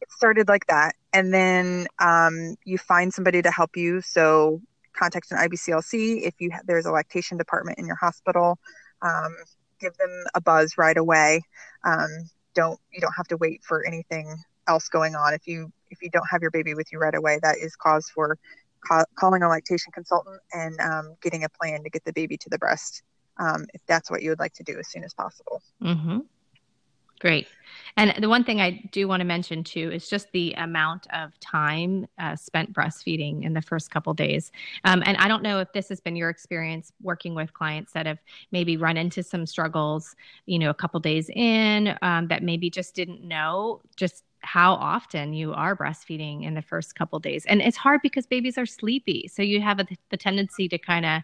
it 0.00 0.10
started 0.12 0.48
like 0.48 0.66
that. 0.66 0.94
And 1.12 1.32
then 1.32 1.86
um, 1.98 2.56
you 2.64 2.78
find 2.78 3.12
somebody 3.12 3.42
to 3.42 3.50
help 3.50 3.76
you. 3.76 4.00
So 4.00 4.60
contact 4.92 5.32
an 5.32 5.38
IBCLC 5.38 6.22
if 6.22 6.34
you 6.38 6.50
ha- 6.52 6.60
there's 6.64 6.86
a 6.86 6.92
lactation 6.92 7.36
department 7.36 7.78
in 7.78 7.86
your 7.86 7.96
hospital. 7.96 8.58
Um, 9.02 9.34
give 9.80 9.96
them 9.96 10.24
a 10.34 10.40
buzz 10.40 10.78
right 10.78 10.96
away. 10.96 11.42
Um, 11.84 12.08
don't 12.54 12.78
you 12.92 13.00
don't 13.00 13.14
have 13.16 13.26
to 13.28 13.36
wait 13.36 13.62
for 13.64 13.84
anything 13.84 14.36
else 14.68 14.88
going 14.88 15.14
on. 15.14 15.34
If 15.34 15.46
you 15.46 15.72
if 15.90 16.02
you 16.02 16.10
don't 16.10 16.26
have 16.30 16.42
your 16.42 16.50
baby 16.50 16.74
with 16.74 16.92
you 16.92 16.98
right 16.98 17.14
away, 17.14 17.38
that 17.42 17.58
is 17.58 17.76
cause 17.76 18.08
for 18.08 18.38
ca- 18.86 19.04
calling 19.16 19.42
a 19.42 19.48
lactation 19.48 19.92
consultant 19.92 20.40
and 20.52 20.78
um, 20.80 21.16
getting 21.22 21.44
a 21.44 21.48
plan 21.48 21.82
to 21.82 21.90
get 21.90 22.04
the 22.04 22.12
baby 22.12 22.36
to 22.36 22.50
the 22.50 22.58
breast 22.58 23.02
um, 23.38 23.66
if 23.74 23.80
that's 23.86 24.10
what 24.10 24.22
you 24.22 24.30
would 24.30 24.38
like 24.38 24.54
to 24.54 24.62
do 24.62 24.78
as 24.78 24.88
soon 24.88 25.04
as 25.04 25.14
possible. 25.14 25.62
Mm-hmm. 25.82 26.18
Great. 27.20 27.46
And 27.96 28.12
the 28.22 28.28
one 28.28 28.44
thing 28.44 28.60
I 28.60 28.82
do 28.92 29.08
want 29.08 29.20
to 29.20 29.24
mention 29.24 29.64
too 29.64 29.90
is 29.90 30.10
just 30.10 30.30
the 30.32 30.52
amount 30.58 31.06
of 31.12 31.38
time 31.40 32.06
uh, 32.18 32.36
spent 32.36 32.72
breastfeeding 32.72 33.44
in 33.44 33.54
the 33.54 33.62
first 33.62 33.90
couple 33.90 34.12
days. 34.12 34.52
Um, 34.84 35.02
and 35.06 35.16
I 35.16 35.28
don't 35.28 35.42
know 35.42 35.60
if 35.60 35.72
this 35.72 35.88
has 35.88 36.00
been 36.00 36.16
your 36.16 36.28
experience 36.28 36.92
working 37.00 37.34
with 37.34 37.54
clients 37.54 37.92
that 37.92 38.04
have 38.04 38.18
maybe 38.52 38.76
run 38.76 38.96
into 38.96 39.22
some 39.22 39.46
struggles, 39.46 40.14
you 40.44 40.58
know, 40.58 40.70
a 40.70 40.74
couple 40.74 41.00
days 41.00 41.30
in 41.34 41.96
um, 42.02 42.28
that 42.28 42.42
maybe 42.42 42.68
just 42.68 42.94
didn't 42.94 43.22
know 43.22 43.80
just 43.96 44.24
how 44.44 44.74
often 44.74 45.32
you 45.32 45.52
are 45.52 45.76
breastfeeding 45.76 46.44
in 46.44 46.54
the 46.54 46.62
first 46.62 46.94
couple 46.94 47.18
days. 47.18 47.44
And 47.46 47.60
it's 47.60 47.76
hard 47.76 48.00
because 48.02 48.26
babies 48.26 48.58
are 48.58 48.66
sleepy. 48.66 49.28
So 49.32 49.42
you 49.42 49.60
have 49.60 49.80
a, 49.80 49.86
the 50.10 50.16
tendency 50.16 50.68
to 50.68 50.78
kind 50.78 51.06
of 51.06 51.22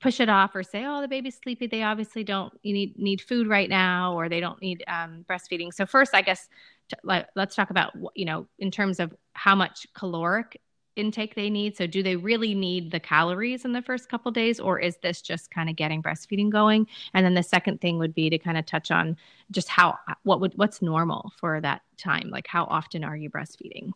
push 0.00 0.20
it 0.20 0.28
off 0.28 0.54
or 0.54 0.62
say, 0.62 0.84
"Oh, 0.86 1.00
the 1.00 1.08
baby's 1.08 1.38
sleepy. 1.42 1.66
They 1.66 1.82
obviously 1.82 2.24
don't 2.24 2.52
need 2.64 2.98
need 2.98 3.20
food 3.20 3.48
right 3.48 3.68
now, 3.68 4.14
or 4.14 4.28
they 4.28 4.40
don't 4.40 4.60
need 4.62 4.84
um, 4.88 5.24
breastfeeding." 5.28 5.72
So 5.72 5.86
first, 5.86 6.14
I 6.14 6.22
guess 6.22 6.48
t- 6.88 6.96
let, 7.02 7.30
let's 7.36 7.54
talk 7.54 7.70
about 7.70 7.92
you 8.14 8.24
know 8.24 8.46
in 8.58 8.70
terms 8.70 9.00
of 9.00 9.14
how 9.32 9.54
much 9.54 9.86
caloric 9.94 10.60
intake 10.98 11.34
they 11.34 11.48
need. 11.48 11.76
So 11.76 11.86
do 11.86 12.02
they 12.02 12.16
really 12.16 12.54
need 12.54 12.90
the 12.90 13.00
calories 13.00 13.64
in 13.64 13.72
the 13.72 13.82
first 13.82 14.08
couple 14.08 14.30
days, 14.32 14.60
or 14.60 14.78
is 14.78 14.96
this 14.98 15.22
just 15.22 15.50
kind 15.50 15.70
of 15.70 15.76
getting 15.76 16.02
breastfeeding 16.02 16.50
going? 16.50 16.86
And 17.14 17.24
then 17.24 17.34
the 17.34 17.42
second 17.42 17.80
thing 17.80 17.98
would 17.98 18.14
be 18.14 18.28
to 18.30 18.38
kind 18.38 18.58
of 18.58 18.66
touch 18.66 18.90
on 18.90 19.16
just 19.50 19.68
how 19.68 19.98
what 20.24 20.40
would 20.40 20.52
what's 20.56 20.82
normal 20.82 21.32
for 21.38 21.60
that 21.60 21.82
time, 21.96 22.28
like 22.30 22.46
how 22.46 22.64
often 22.64 23.04
are 23.04 23.16
you 23.16 23.30
breastfeeding? 23.30 23.92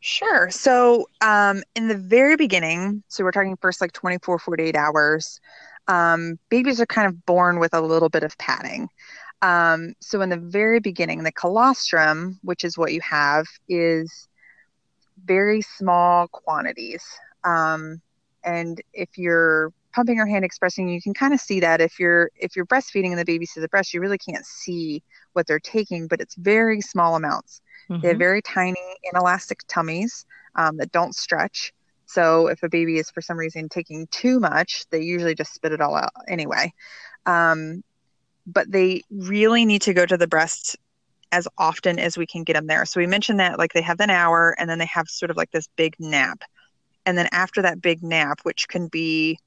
Sure. 0.00 0.50
So, 0.50 1.08
um, 1.20 1.62
in 1.74 1.88
the 1.88 1.96
very 1.96 2.36
beginning, 2.36 3.02
so 3.08 3.24
we're 3.24 3.32
talking 3.32 3.56
first 3.56 3.80
like 3.80 3.92
24, 3.92 4.38
48 4.38 4.76
hours, 4.76 5.40
um, 5.88 6.38
babies 6.48 6.80
are 6.80 6.86
kind 6.86 7.08
of 7.08 7.26
born 7.26 7.58
with 7.58 7.74
a 7.74 7.80
little 7.80 8.08
bit 8.08 8.22
of 8.22 8.36
padding. 8.38 8.88
Um, 9.42 9.94
so, 10.00 10.20
in 10.20 10.28
the 10.28 10.36
very 10.36 10.80
beginning, 10.80 11.22
the 11.24 11.32
colostrum, 11.32 12.38
which 12.42 12.62
is 12.62 12.78
what 12.78 12.92
you 12.92 13.00
have, 13.00 13.46
is 13.68 14.28
very 15.24 15.62
small 15.62 16.28
quantities. 16.28 17.04
Um, 17.44 18.00
and 18.44 18.80
if 18.92 19.16
you're 19.16 19.72
pumping 19.92 20.18
or 20.18 20.26
hand 20.26 20.44
expressing, 20.44 20.88
you 20.88 21.00
can 21.00 21.14
kind 21.14 21.32
of 21.32 21.40
see 21.40 21.60
that 21.60 21.80
if 21.80 21.98
you're 21.98 22.30
if 22.36 22.54
you're 22.54 22.66
breastfeeding 22.66 23.10
and 23.10 23.18
the 23.18 23.24
baby's 23.24 23.52
to 23.54 23.60
the 23.60 23.68
breast, 23.68 23.94
you 23.94 24.00
really 24.00 24.18
can't 24.18 24.44
see 24.44 25.02
what 25.32 25.46
they're 25.46 25.58
taking, 25.58 26.06
but 26.06 26.20
it's 26.20 26.34
very 26.36 26.80
small 26.80 27.16
amounts. 27.16 27.60
Mm-hmm. 27.88 28.02
They 28.02 28.08
have 28.08 28.14
mm-hmm. 28.14 28.18
very 28.18 28.42
tiny 28.42 28.96
inelastic 29.12 29.60
tummies 29.68 30.26
um, 30.54 30.76
that 30.78 30.92
don't 30.92 31.14
stretch. 31.14 31.72
So 32.06 32.46
if 32.46 32.62
a 32.62 32.68
baby 32.68 32.98
is 32.98 33.10
for 33.10 33.20
some 33.20 33.36
reason 33.36 33.68
taking 33.68 34.06
too 34.08 34.38
much, 34.38 34.86
they 34.90 35.02
usually 35.02 35.34
just 35.34 35.54
spit 35.54 35.72
it 35.72 35.80
all 35.80 35.96
out 35.96 36.12
anyway. 36.28 36.72
Um, 37.26 37.82
but 38.46 38.70
they 38.70 39.02
really 39.10 39.64
need 39.64 39.82
to 39.82 39.92
go 39.92 40.06
to 40.06 40.16
the 40.16 40.28
breast 40.28 40.76
as 41.36 41.46
often 41.58 41.98
as 41.98 42.16
we 42.16 42.26
can 42.26 42.44
get 42.44 42.54
them 42.54 42.66
there. 42.66 42.86
So 42.86 43.00
we 43.00 43.06
mentioned 43.06 43.40
that 43.40 43.58
like 43.58 43.72
they 43.72 43.82
have 43.82 44.00
an 44.00 44.10
hour 44.10 44.54
and 44.58 44.68
then 44.68 44.78
they 44.78 44.86
have 44.86 45.08
sort 45.08 45.30
of 45.30 45.36
like 45.36 45.50
this 45.50 45.68
big 45.76 45.94
nap. 45.98 46.42
And 47.04 47.16
then 47.16 47.28
after 47.30 47.62
that 47.62 47.80
big 47.80 48.02
nap, 48.02 48.40
which 48.42 48.68
can 48.68 48.88
be 48.88 49.38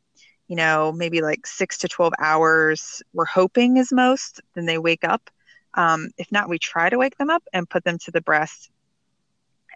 you 0.49 0.55
know, 0.55 0.91
maybe 0.91 1.21
like 1.21 1.45
six 1.45 1.77
to 1.77 1.87
12 1.87 2.11
hours, 2.19 3.03
we're 3.13 3.25
hoping 3.25 3.77
is 3.77 3.93
most, 3.93 4.41
then 4.55 4.65
they 4.65 4.79
wake 4.79 5.03
up. 5.03 5.29
Um, 5.75 6.09
if 6.17 6.31
not, 6.31 6.49
we 6.49 6.57
try 6.57 6.89
to 6.89 6.97
wake 6.97 7.17
them 7.17 7.29
up 7.29 7.43
and 7.53 7.69
put 7.69 7.83
them 7.83 7.99
to 7.99 8.11
the 8.11 8.21
breast 8.21 8.71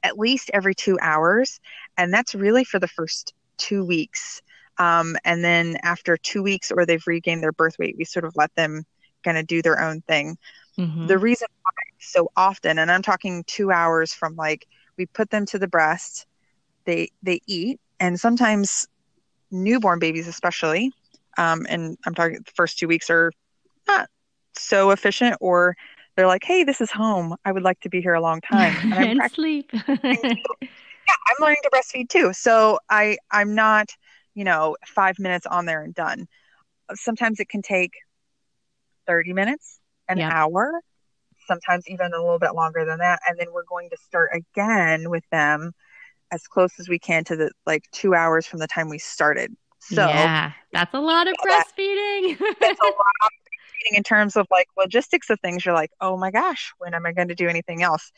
at 0.01 0.17
least 0.17 0.49
every 0.51 0.73
two 0.73 0.97
hours. 0.99 1.59
And 1.95 2.11
that's 2.11 2.33
really 2.33 2.63
for 2.63 2.79
the 2.79 2.87
first 2.87 3.33
two 3.57 3.85
weeks. 3.85 4.41
Um, 4.79 5.15
and 5.23 5.43
then 5.43 5.77
after 5.83 6.17
two 6.17 6.41
weeks 6.41 6.71
or 6.71 6.85
they've 6.85 7.05
regained 7.05 7.43
their 7.43 7.51
birth 7.51 7.77
weight, 7.77 7.95
we 7.97 8.03
sort 8.03 8.25
of 8.25 8.35
let 8.35 8.53
them 8.55 8.83
kind 9.23 9.37
of 9.37 9.45
do 9.45 9.61
their 9.61 9.79
own 9.79 10.01
thing. 10.01 10.37
Mm-hmm. 10.79 11.07
The 11.07 11.17
reason 11.17 11.47
why 11.61 11.71
so 11.99 12.29
often, 12.35 12.79
and 12.79 12.91
I'm 12.91 13.01
talking 13.01 13.43
two 13.47 13.71
hours 13.71 14.13
from 14.13 14.35
like 14.35 14.65
we 14.97 15.05
put 15.07 15.29
them 15.29 15.45
to 15.47 15.59
the 15.59 15.67
breast, 15.67 16.25
they 16.85 17.09
they 17.21 17.39
eat, 17.47 17.79
and 17.99 18.19
sometimes 18.19 18.87
newborn 19.51 19.99
babies 19.99 20.27
especially 20.27 20.91
um, 21.37 21.65
and 21.69 21.97
i'm 22.05 22.15
talking 22.15 22.37
the 22.43 22.51
first 22.55 22.77
two 22.79 22.87
weeks 22.87 23.09
are 23.09 23.31
not 23.87 24.09
so 24.55 24.89
efficient 24.89 25.37
or 25.39 25.75
they're 26.15 26.27
like 26.27 26.43
hey 26.43 26.63
this 26.63 26.81
is 26.81 26.91
home. 26.91 27.35
I 27.45 27.51
would 27.51 27.63
like 27.63 27.79
to 27.81 27.89
be 27.89 28.01
here 28.01 28.13
a 28.13 28.21
long 28.21 28.41
time. 28.51 28.75
And, 28.91 28.93
I'm 28.93 29.21
and 29.21 29.31
sleep. 29.31 29.71
Yeah 31.07 31.15
i'm 31.27 31.35
learning 31.41 31.57
to 31.63 31.69
breastfeed 31.69 32.09
too. 32.09 32.31
So 32.33 32.79
i 32.89 33.17
i'm 33.31 33.55
not 33.55 33.89
you 34.35 34.43
know 34.43 34.75
five 34.87 35.19
minutes 35.19 35.45
on 35.45 35.65
there 35.65 35.83
and 35.83 35.93
done. 35.93 36.27
Sometimes 36.95 37.39
it 37.39 37.49
can 37.49 37.61
take 37.61 37.91
30 39.07 39.33
minutes 39.33 39.79
an 40.09 40.19
hour 40.19 40.81
sometimes 41.47 41.83
even 41.87 42.13
a 42.13 42.17
little 42.17 42.39
bit 42.39 42.55
longer 42.55 42.85
than 42.85 42.99
that 42.99 43.19
and 43.27 43.37
then 43.37 43.47
we're 43.53 43.65
going 43.65 43.89
to 43.89 43.97
start 43.97 44.29
again 44.33 45.09
with 45.09 45.23
them 45.31 45.73
as 46.33 46.47
close 46.47 46.79
as 46.79 46.89
we 46.89 46.99
can 46.99 47.23
to 47.23 47.35
the 47.35 47.51
like 47.65 47.83
two 47.91 48.15
hours 48.15 48.45
from 48.45 48.59
the 48.59 48.67
time 48.67 48.89
we 48.89 48.97
started. 48.97 49.55
So 49.79 50.07
yeah, 50.07 50.51
that's 50.71 50.93
a 50.93 50.99
lot 50.99 51.27
of 51.27 51.35
breastfeeding. 51.45 52.37
that's 52.59 52.79
a 52.79 52.85
lot 52.85 53.13
of 53.21 53.29
breastfeeding 53.29 53.97
in 53.97 54.03
terms 54.03 54.35
of 54.35 54.47
like 54.49 54.67
logistics 54.77 55.29
of 55.29 55.39
things. 55.41 55.65
You're 55.65 55.75
like, 55.75 55.91
oh 56.01 56.17
my 56.17 56.31
gosh, 56.31 56.73
when 56.79 56.93
am 56.93 57.05
I 57.05 57.13
going 57.13 57.27
to 57.27 57.35
do 57.35 57.47
anything 57.47 57.83
else? 57.83 58.11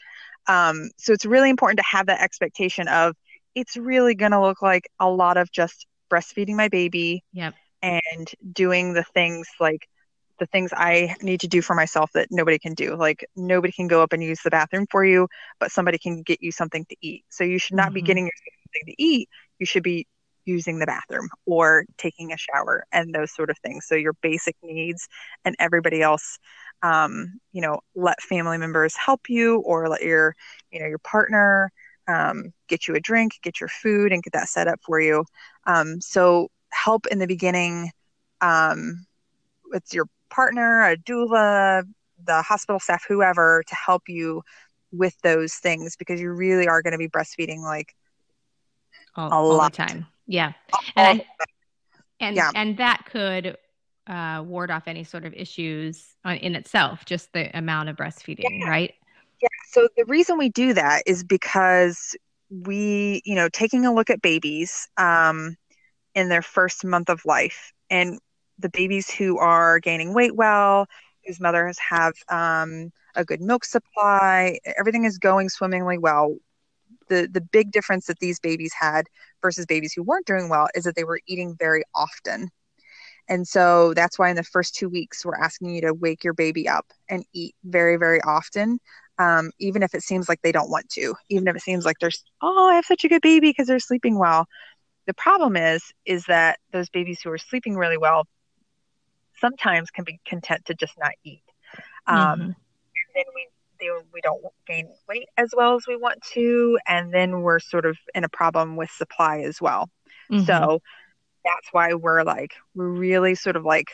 Um, 0.48 0.90
so 0.98 1.12
it's 1.12 1.26
really 1.26 1.50
important 1.50 1.80
to 1.80 1.86
have 1.86 2.06
that 2.06 2.22
expectation 2.22 2.88
of 2.88 3.16
it's 3.54 3.76
really 3.76 4.16
going 4.16 4.32
to 4.32 4.42
look 4.42 4.62
like 4.62 4.88
a 5.00 5.10
lot 5.10 5.38
of 5.38 5.52
just 5.52 5.86
breastfeeding 6.10 6.56
my 6.56 6.70
baby. 6.70 7.24
Yep. 7.34 7.54
And 7.82 8.32
doing 8.52 8.94
the 8.94 9.04
things 9.04 9.48
like 9.60 9.88
the 10.40 10.46
things 10.48 10.72
I 10.76 11.16
need 11.22 11.40
to 11.42 11.48
do 11.48 11.62
for 11.62 11.76
myself 11.76 12.12
that 12.14 12.28
nobody 12.32 12.60
can 12.60 12.74
do. 12.74 12.96
Like 12.96 13.26
nobody 13.36 13.72
can 13.72 13.88
go 13.88 14.02
up 14.02 14.14
and 14.14 14.24
use 14.24 14.40
the 14.44 14.50
bathroom 14.50 14.86
for 14.90 15.06
you, 15.06 15.28
but 15.60 15.72
somebody 15.72 15.98
can 15.98 16.22
get 16.22 16.42
you 16.42 16.52
something 16.52 16.86
to 16.86 16.96
eat. 17.02 17.26
So 17.30 17.44
you 17.44 17.60
should 17.60 17.76
not 17.76 17.88
mm-hmm. 17.88 17.94
be 17.96 18.02
getting 18.02 18.24
something 18.24 18.94
to 18.94 19.04
eat. 19.04 19.30
You 19.60 19.66
should 19.66 19.84
be 19.84 20.08
using 20.46 20.78
the 20.78 20.86
bathroom 20.86 21.28
or 21.46 21.86
taking 21.98 22.32
a 22.32 22.38
shower 22.38 22.86
and 22.92 23.14
those 23.14 23.34
sort 23.34 23.50
of 23.50 23.58
things. 23.60 23.86
So 23.88 23.96
your 23.96 24.14
basic 24.22 24.56
needs 24.62 25.08
and 25.44 25.56
everybody 25.58 26.02
else, 26.02 26.38
um, 26.84 27.40
you 27.52 27.62
know, 27.62 27.80
let 27.96 28.22
family 28.22 28.58
members 28.58 28.96
help 28.96 29.22
you 29.28 29.58
or 29.62 29.90
let 29.90 30.04
your, 30.04 30.36
you 30.72 30.80
know, 30.80 30.86
your 30.86 31.00
partner 31.00 31.72
um, 32.08 32.54
get 32.68 32.88
you 32.88 32.94
a 32.94 33.00
drink, 33.00 33.40
get 33.42 33.60
your 33.60 33.70
food, 33.70 34.12
and 34.12 34.22
get 34.22 34.34
that 34.34 34.50
set 34.50 34.68
up 34.68 34.80
for 34.86 35.00
you. 35.00 35.26
Um, 35.66 36.00
so 36.00 36.50
help 36.72 37.08
in 37.08 37.18
the 37.18 37.28
beginning. 37.28 37.90
Um, 38.42 39.08
with 39.76 39.94
your 39.94 40.08
partner, 40.36 40.84
a 40.84 40.98
doula, 40.98 41.84
the 42.26 42.42
hospital 42.42 42.80
staff, 42.80 43.06
whoever, 43.08 43.64
to 43.68 43.76
help 43.76 44.04
you 44.08 44.42
with 44.92 45.16
those 45.22 45.54
things 45.56 45.96
because 45.96 46.20
you 46.20 46.32
really 46.32 46.68
are 46.68 46.82
going 46.82 46.92
to 46.92 46.98
be 46.98 47.10
breastfeeding 47.10 47.62
like 47.62 47.96
all, 49.16 49.32
all 49.32 49.64
the 49.64 49.70
time. 49.70 50.06
Yeah. 50.28 50.54
And, 50.96 51.22
I, 51.22 51.26
and, 52.20 52.36
yeah. 52.36 52.52
and 52.56 52.78
that 52.78 53.06
could 53.10 53.58
uh, 54.08 54.44
ward 54.46 54.72
off 54.72 54.84
any 54.88 55.04
sort 55.04 55.26
of 55.26 55.34
issues 55.34 56.16
in 56.26 56.56
itself, 56.56 57.06
just 57.06 57.34
the 57.34 57.56
amount 57.58 57.90
of 57.90 57.96
breastfeeding, 57.96 58.60
yeah. 58.60 58.70
right? 58.70 58.94
Yeah. 59.42 59.48
So 59.72 59.88
the 59.98 60.06
reason 60.06 60.38
we 60.38 60.50
do 60.50 60.74
that 60.74 61.04
is 61.06 61.24
because 61.24 62.16
we, 62.50 63.22
you 63.26 63.36
know, 63.36 63.50
taking 63.50 63.86
a 63.86 63.94
look 63.94 64.10
at 64.10 64.22
babies 64.22 64.88
um, 64.98 65.58
in 66.14 66.30
their 66.30 66.42
first 66.42 66.86
month 66.86 67.10
of 67.10 67.26
life, 67.26 67.74
and 67.90 68.20
the 68.60 68.70
babies 68.70 69.10
who 69.10 69.38
are 69.38 69.80
gaining 69.80 70.14
weight 70.14 70.36
well, 70.36 70.88
whose 71.26 71.40
mothers 71.40 71.78
have 71.80 72.14
um, 72.30 72.92
a 73.16 73.26
good 73.26 73.42
milk 73.42 73.66
supply, 73.66 74.60
everything 74.78 75.06
is 75.06 75.18
going 75.18 75.50
swimmingly 75.50 75.98
well. 75.98 76.36
The, 77.08 77.28
the 77.32 77.42
big 77.42 77.72
difference 77.72 78.08
that 78.08 78.20
these 78.20 78.40
babies 78.40 78.74
had 78.80 79.06
versus 79.42 79.66
babies 79.66 79.94
who 79.94 80.04
weren't 80.04 80.26
doing 80.26 80.50
well 80.50 80.68
is 80.76 80.84
that 80.86 80.96
they 80.96 81.04
were 81.04 81.20
eating 81.28 81.56
very 81.60 81.84
often. 81.94 82.50
And 83.28 83.48
so 83.48 83.94
that's 83.94 84.20
why 84.20 84.30
in 84.30 84.36
the 84.36 84.44
first 84.44 84.76
two 84.76 84.90
weeks, 84.90 85.26
we're 85.26 85.36
asking 85.36 85.70
you 85.76 85.82
to 85.82 85.94
wake 85.94 86.24
your 86.24 86.34
baby 86.34 86.70
up 86.70 86.86
and 87.10 87.26
eat 87.34 87.56
very, 87.64 87.98
very 87.98 88.22
often, 88.22 88.80
um, 89.18 89.52
even 89.60 89.82
if 89.82 89.96
it 89.96 90.04
seems 90.04 90.30
like 90.30 90.42
they 90.42 90.52
don't 90.52 90.70
want 90.70 90.90
to, 90.90 91.16
even 91.30 91.48
if 91.48 91.56
it 91.56 91.62
seems 91.62 91.86
like 91.86 91.98
there's, 92.00 92.24
oh, 92.42 92.70
I 92.70 92.76
have 92.76 92.86
such 92.86 93.04
a 93.04 93.10
good 93.10 93.22
baby 93.22 93.50
because 93.50 93.68
they're 93.68 93.80
sleeping 93.80 94.20
well. 94.20 94.46
The 95.08 95.14
problem 95.16 95.56
is, 95.56 95.84
is 96.06 96.26
that 96.26 96.60
those 96.72 96.90
babies 96.90 97.20
who 97.24 97.32
are 97.32 97.38
sleeping 97.38 97.76
really 97.76 97.98
well 97.98 98.28
sometimes 99.40 99.92
can 99.92 100.04
be 100.04 100.20
content 100.26 100.66
to 100.66 100.74
just 100.74 100.94
not 101.00 101.12
eat. 101.24 101.44
Um, 102.08 102.18
mm-hmm. 102.18 102.42
And 102.44 102.56
then 103.16 103.26
we 103.34 103.48
we 104.14 104.22
don't 104.22 104.42
gain 104.66 104.88
weight 105.08 105.28
as 105.38 105.54
well 105.56 105.76
as 105.76 105.86
we 105.88 105.98
want 105.98 106.22
to, 106.34 106.80
and 106.88 107.14
then 107.14 107.42
we're 107.42 107.60
sort 107.60 107.86
of 107.86 107.98
in 108.14 108.24
a 108.24 108.30
problem 108.30 108.78
with 108.78 108.90
supply 108.90 109.40
as 109.40 109.62
well. 109.62 109.90
Mm-hmm. 110.32 110.46
So 110.46 110.82
that's 111.44 111.68
why 111.72 111.94
we're 111.94 112.24
like 112.24 112.54
we're 112.74 112.88
really 112.88 113.36
sort 113.36 113.56
of 113.56 113.64
like 113.64 113.92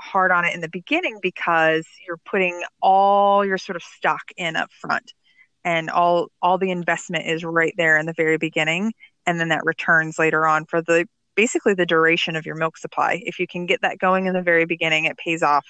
hard 0.00 0.30
on 0.30 0.44
it 0.44 0.54
in 0.54 0.60
the 0.60 0.68
beginning 0.68 1.18
because 1.22 1.86
you're 2.06 2.20
putting 2.26 2.62
all 2.82 3.44
your 3.44 3.58
sort 3.58 3.76
of 3.76 3.82
stock 3.82 4.22
in 4.36 4.56
up 4.56 4.70
front 4.72 5.12
and 5.64 5.88
all 5.88 6.28
all 6.42 6.58
the 6.58 6.70
investment 6.70 7.26
is 7.26 7.44
right 7.44 7.74
there 7.76 7.96
in 7.96 8.06
the 8.06 8.12
very 8.12 8.36
beginning 8.36 8.92
and 9.26 9.40
then 9.40 9.48
that 9.48 9.64
returns 9.64 10.18
later 10.18 10.46
on 10.46 10.66
for 10.66 10.82
the 10.82 11.06
basically 11.34 11.74
the 11.74 11.86
duration 11.86 12.36
of 12.36 12.46
your 12.46 12.54
milk 12.54 12.76
supply. 12.76 13.22
If 13.24 13.38
you 13.38 13.46
can 13.46 13.66
get 13.66 13.82
that 13.82 13.98
going 13.98 14.26
in 14.26 14.34
the 14.34 14.42
very 14.42 14.66
beginning, 14.66 15.04
it 15.04 15.16
pays 15.16 15.42
off 15.42 15.66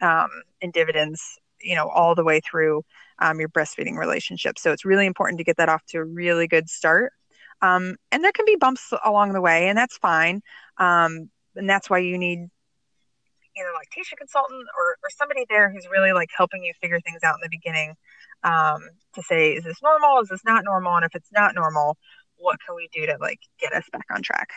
um, 0.00 0.28
in 0.60 0.70
dividends, 0.70 1.22
you 1.60 1.74
know, 1.74 1.88
all 1.88 2.14
the 2.14 2.24
way 2.24 2.40
through 2.40 2.82
um, 3.18 3.40
your 3.40 3.48
breastfeeding 3.48 3.96
relationship. 3.96 4.58
So 4.58 4.72
it's 4.72 4.84
really 4.84 5.06
important 5.06 5.38
to 5.38 5.44
get 5.44 5.56
that 5.56 5.68
off 5.68 5.84
to 5.88 5.98
a 5.98 6.04
really 6.04 6.46
good 6.46 6.68
start. 6.68 7.12
Um, 7.62 7.96
and 8.10 8.22
there 8.22 8.32
can 8.32 8.44
be 8.44 8.56
bumps 8.56 8.92
along 9.04 9.32
the 9.32 9.40
way, 9.40 9.68
and 9.68 9.78
that's 9.78 9.96
fine. 9.96 10.42
Um, 10.78 11.30
and 11.56 11.70
that's 11.70 11.88
why 11.88 11.98
you 11.98 12.18
need 12.18 12.50
either 13.56 13.68
a 13.68 13.74
lactation 13.74 14.18
consultant 14.18 14.66
or, 14.76 14.96
or 15.02 15.10
somebody 15.16 15.46
there 15.48 15.70
who's 15.70 15.86
really 15.90 16.12
like 16.12 16.28
helping 16.36 16.64
you 16.64 16.72
figure 16.80 17.00
things 17.00 17.22
out 17.22 17.36
in 17.36 17.40
the 17.42 17.48
beginning 17.48 17.94
um, 18.42 18.80
to 19.14 19.22
say, 19.22 19.52
is 19.52 19.64
this 19.64 19.80
normal? 19.82 20.20
Is 20.20 20.28
this 20.28 20.44
not 20.44 20.64
normal? 20.64 20.96
And 20.96 21.04
if 21.04 21.14
it's 21.14 21.30
not 21.32 21.54
normal, 21.54 21.96
what 22.36 22.58
can 22.66 22.74
we 22.74 22.88
do 22.92 23.06
to 23.06 23.16
like 23.20 23.38
get 23.60 23.72
us 23.72 23.84
back 23.92 24.06
on 24.10 24.22
track? 24.22 24.48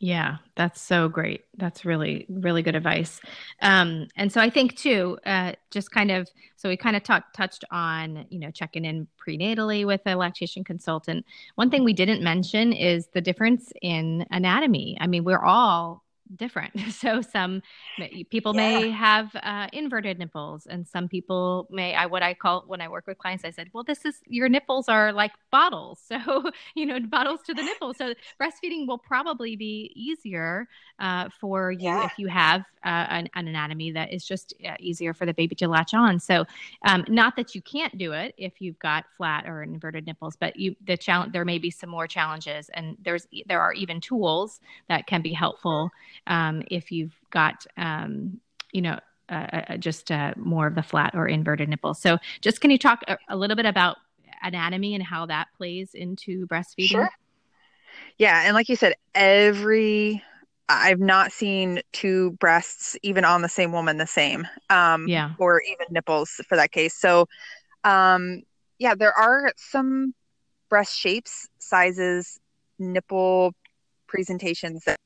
Yeah, 0.00 0.36
that's 0.54 0.80
so 0.80 1.08
great. 1.08 1.44
That's 1.56 1.84
really, 1.84 2.24
really 2.28 2.62
good 2.62 2.76
advice. 2.76 3.20
Um, 3.62 4.06
and 4.14 4.32
so 4.32 4.40
I 4.40 4.48
think 4.48 4.76
too, 4.76 5.18
uh, 5.26 5.54
just 5.72 5.90
kind 5.90 6.12
of, 6.12 6.28
so 6.56 6.68
we 6.68 6.76
kind 6.76 6.94
of 6.94 7.02
touched 7.02 7.64
on, 7.72 8.24
you 8.30 8.38
know, 8.38 8.52
checking 8.52 8.84
in 8.84 9.08
prenatally 9.18 9.84
with 9.84 10.00
a 10.06 10.14
lactation 10.14 10.62
consultant. 10.62 11.26
One 11.56 11.68
thing 11.68 11.82
we 11.82 11.94
didn't 11.94 12.22
mention 12.22 12.72
is 12.72 13.08
the 13.08 13.20
difference 13.20 13.72
in 13.82 14.24
anatomy. 14.30 14.96
I 15.00 15.08
mean, 15.08 15.24
we're 15.24 15.42
all 15.42 16.04
different. 16.36 16.74
So 16.98 17.20
some 17.22 17.62
people 18.30 18.54
yeah. 18.56 18.80
may 18.80 18.90
have 18.90 19.30
uh, 19.36 19.68
inverted 19.72 20.18
nipples, 20.18 20.66
and 20.66 20.86
some 20.86 21.08
people 21.08 21.68
may. 21.70 21.94
I 21.94 22.06
what 22.06 22.22
I 22.22 22.34
call 22.34 22.64
when 22.66 22.80
I 22.80 22.88
work 22.88 23.06
with 23.06 23.18
clients, 23.18 23.44
I 23.44 23.50
said, 23.50 23.68
"Well, 23.72 23.84
this 23.84 24.04
is 24.04 24.20
your 24.26 24.48
nipples 24.48 24.88
are 24.88 25.12
like 25.12 25.30
bottles, 25.52 26.00
so 26.08 26.50
you 26.74 26.86
know 26.86 26.98
bottles 27.00 27.42
to 27.42 27.54
the 27.54 27.62
nipples. 27.62 27.98
So 27.98 28.14
breastfeeding 28.40 28.88
will 28.88 28.98
probably 28.98 29.54
be 29.54 29.92
easier 29.94 30.66
uh, 30.98 31.28
for 31.40 31.70
you 31.70 31.84
yeah. 31.84 32.06
if 32.06 32.12
you 32.18 32.26
have 32.26 32.62
uh, 32.84 33.06
an, 33.10 33.28
an, 33.34 33.48
anatomy 33.48 33.92
that 33.92 34.12
is 34.12 34.24
just 34.24 34.54
uh, 34.66 34.74
easier 34.78 35.14
for 35.14 35.26
the 35.26 35.34
baby 35.34 35.54
to 35.56 35.68
latch 35.68 35.94
on. 35.94 36.18
So 36.18 36.44
um, 36.86 37.04
not 37.08 37.36
that 37.36 37.54
you 37.54 37.62
can't 37.62 37.96
do 37.98 38.12
it 38.12 38.34
if 38.38 38.60
you've 38.60 38.78
got 38.78 39.04
flat 39.16 39.46
or 39.46 39.62
inverted 39.62 40.06
nipples, 40.06 40.36
but 40.36 40.56
you 40.56 40.74
the 40.84 40.96
challenge 40.96 41.32
there 41.32 41.44
may 41.44 41.58
be 41.58 41.70
some 41.70 41.90
more 41.90 42.06
challenges, 42.06 42.68
and 42.70 42.96
there's 43.02 43.26
there 43.46 43.60
are 43.60 43.72
even 43.72 44.00
tools 44.00 44.60
that 44.88 45.06
can 45.06 45.22
be 45.22 45.32
helpful 45.32 45.90
um, 46.26 46.62
if 46.70 46.90
you've 46.90 47.14
got, 47.30 47.66
um, 47.76 48.40
you 48.72 48.82
know, 48.82 48.98
uh, 49.28 49.76
just 49.76 50.10
uh, 50.10 50.32
more 50.36 50.66
of 50.66 50.74
the 50.74 50.82
flat 50.82 51.14
or 51.14 51.28
inverted 51.28 51.68
nipples. 51.68 52.00
So, 52.00 52.18
just 52.40 52.60
can 52.60 52.70
you 52.70 52.78
talk 52.78 53.02
a, 53.08 53.18
a, 53.28 53.36
little 53.36 53.56
bit 53.56 53.66
about 53.66 53.98
anatomy 54.42 54.94
and 54.94 55.04
how 55.04 55.26
that 55.26 55.48
plays 55.56 55.90
into 55.94 56.46
breastfeeding? 56.46 56.88
Sure. 56.88 57.10
Yeah, 58.16 58.42
and 58.46 58.54
like 58.54 58.68
you 58.68 58.76
said, 58.76 58.94
every 59.14 60.22
I've 60.68 61.00
not 61.00 61.32
seen 61.32 61.80
two 61.92 62.32
breasts 62.32 62.96
even 63.02 63.24
on 63.24 63.42
the 63.42 63.48
same 63.48 63.72
woman 63.72 63.96
the 63.96 64.06
same. 64.06 64.46
Um, 64.68 65.08
yeah. 65.08 65.32
Or 65.38 65.62
even 65.62 65.86
nipples 65.90 66.40
for 66.48 66.56
that 66.56 66.72
case. 66.72 66.94
So, 66.94 67.26
um, 67.84 68.42
yeah, 68.78 68.94
there 68.94 69.16
are 69.16 69.52
some 69.56 70.14
breast 70.68 70.96
shapes, 70.96 71.48
sizes, 71.58 72.38
nipple 72.78 73.54
presentations 74.06 74.84
that 74.84 74.98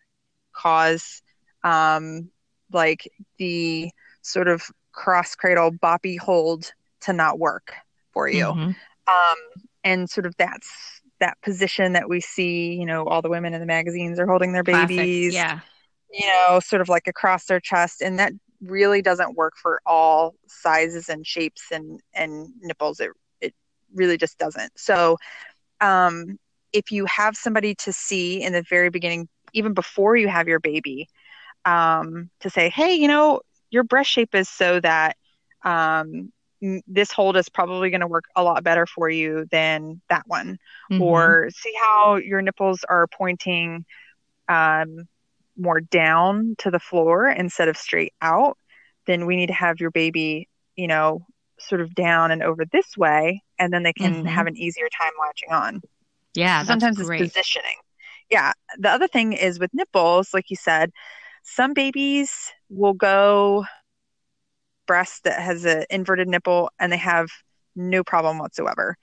cause 0.62 1.22
um, 1.64 2.31
like 2.72 3.11
the 3.38 3.90
sort 4.22 4.48
of 4.48 4.62
cross 4.92 5.35
cradle 5.35 5.72
boppy 5.72 6.18
hold 6.18 6.72
to 7.01 7.12
not 7.12 7.38
work 7.38 7.75
for 8.12 8.29
you. 8.29 8.44
Mm-hmm. 8.44 8.70
Um, 9.09 9.37
and 9.85 10.09
sort 10.09 10.27
of 10.27 10.37
that's 10.37 11.01
that 11.20 11.40
position 11.42 11.92
that 11.92 12.09
we 12.09 12.20
see, 12.20 12.75
you 12.75 12.87
know, 12.87 13.05
all 13.07 13.22
the 13.22 13.31
women 13.31 13.55
in 13.55 13.61
the 13.61 13.66
magazines 13.66 14.18
are 14.18 14.27
holding 14.27 14.53
their 14.53 14.62
babies. 14.62 15.33
Classic. 15.33 15.35
Yeah. 15.35 15.61
You 16.12 16.27
know, 16.27 16.61
sort 16.61 16.83
of 16.83 16.88
like 16.88 17.07
across 17.07 17.46
their 17.46 17.61
chest. 17.61 18.03
And 18.03 18.18
that 18.18 18.33
really 18.61 19.03
doesn't 19.03 19.37
work 19.37 19.55
for 19.57 19.81
all 19.87 20.35
sizes 20.46 21.09
and 21.09 21.27
shapes 21.27 21.62
and, 21.72 22.01
and 22.14 22.48
nipples. 22.61 23.01
It, 23.01 23.11
it 23.40 23.55
really 23.94 24.18
just 24.18 24.38
doesn't. 24.38 24.72
So, 24.79 25.16
um, 25.81 26.38
if 26.72 26.90
you 26.90 27.05
have 27.07 27.37
somebody 27.37 27.75
to 27.77 27.92
see 27.92 28.42
in 28.42 28.53
the 28.53 28.62
very 28.62 28.88
beginning, 28.88 29.29
even 29.53 29.75
before 29.75 30.17
you 30.17 30.29
have 30.29 30.49
your 30.49 30.61
baby, 30.61 31.09
um, 31.65 32.31
to 32.41 32.51
say, 32.51 32.69
hey, 32.69 32.95
you 32.95 33.09
know, 33.09 33.41
your 33.71 33.85
breast 33.85 34.11
shape 34.11 34.35
is 34.35 34.49
so 34.49 34.81
that 34.81 35.17
um, 35.65 36.33
this 36.87 37.12
hold 37.12 37.37
is 37.37 37.49
probably 37.49 37.91
going 37.91 38.01
to 38.01 38.07
work 38.07 38.25
a 38.37 38.43
lot 38.43 38.62
better 38.62 38.87
for 38.87 39.09
you 39.09 39.47
than 39.51 40.01
that 40.09 40.25
one. 40.27 40.59
Mm-hmm. 40.91 41.03
Or 41.03 41.51
see 41.51 41.73
how 41.81 42.17
your 42.17 42.43
nipples 42.43 42.85
are 42.88 43.07
pointing 43.07 43.85
um, 44.49 45.09
more 45.57 45.81
down 45.81 46.55
to 46.59 46.71
the 46.71 46.79
floor 46.79 47.29
instead 47.29 47.69
of 47.69 47.77
straight 47.77 48.15
out. 48.21 48.59
Then 49.07 49.27
we 49.27 49.37
need 49.37 49.49
to 49.49 49.55
have 49.55 49.81
your 49.81 49.91
baby, 49.91 50.49
you 50.77 50.87
know, 50.87 51.27
sort 51.59 51.81
of 51.81 51.95
down 51.95 52.31
and 52.31 52.43
over 52.43 52.65
this 52.65 52.97
way, 52.97 53.43
and 53.59 53.73
then 53.73 53.83
they 53.83 53.93
can 53.93 54.15
mm-hmm. 54.15 54.27
have 54.27 54.47
an 54.47 54.57
easier 54.57 54.88
time 55.01 55.12
latching 55.21 55.53
on. 55.53 55.83
Yeah, 56.35 56.62
so 56.62 56.69
sometimes 56.69 56.99
it's 56.99 57.09
positioning. 57.09 57.77
Yeah. 58.33 58.53
The 58.79 58.90
other 58.90 59.09
thing 59.09 59.35
is 59.35 59.61
with 59.61 59.75
nipples, 59.75 60.33
like 60.35 60.51
you 60.51 60.57
said, 60.57 60.90
some 61.45 61.75
babies 61.75 62.33
will 62.71 62.95
go 62.95 63.66
breast 64.87 65.25
that 65.25 65.40
has 65.40 65.64
an 65.64 65.85
inverted 65.90 66.29
nipple 66.29 66.71
and 66.79 66.92
they 66.92 66.97
have 66.97 67.29
no 67.77 68.05
problem 68.05 68.38
whatsoever. 68.38 68.97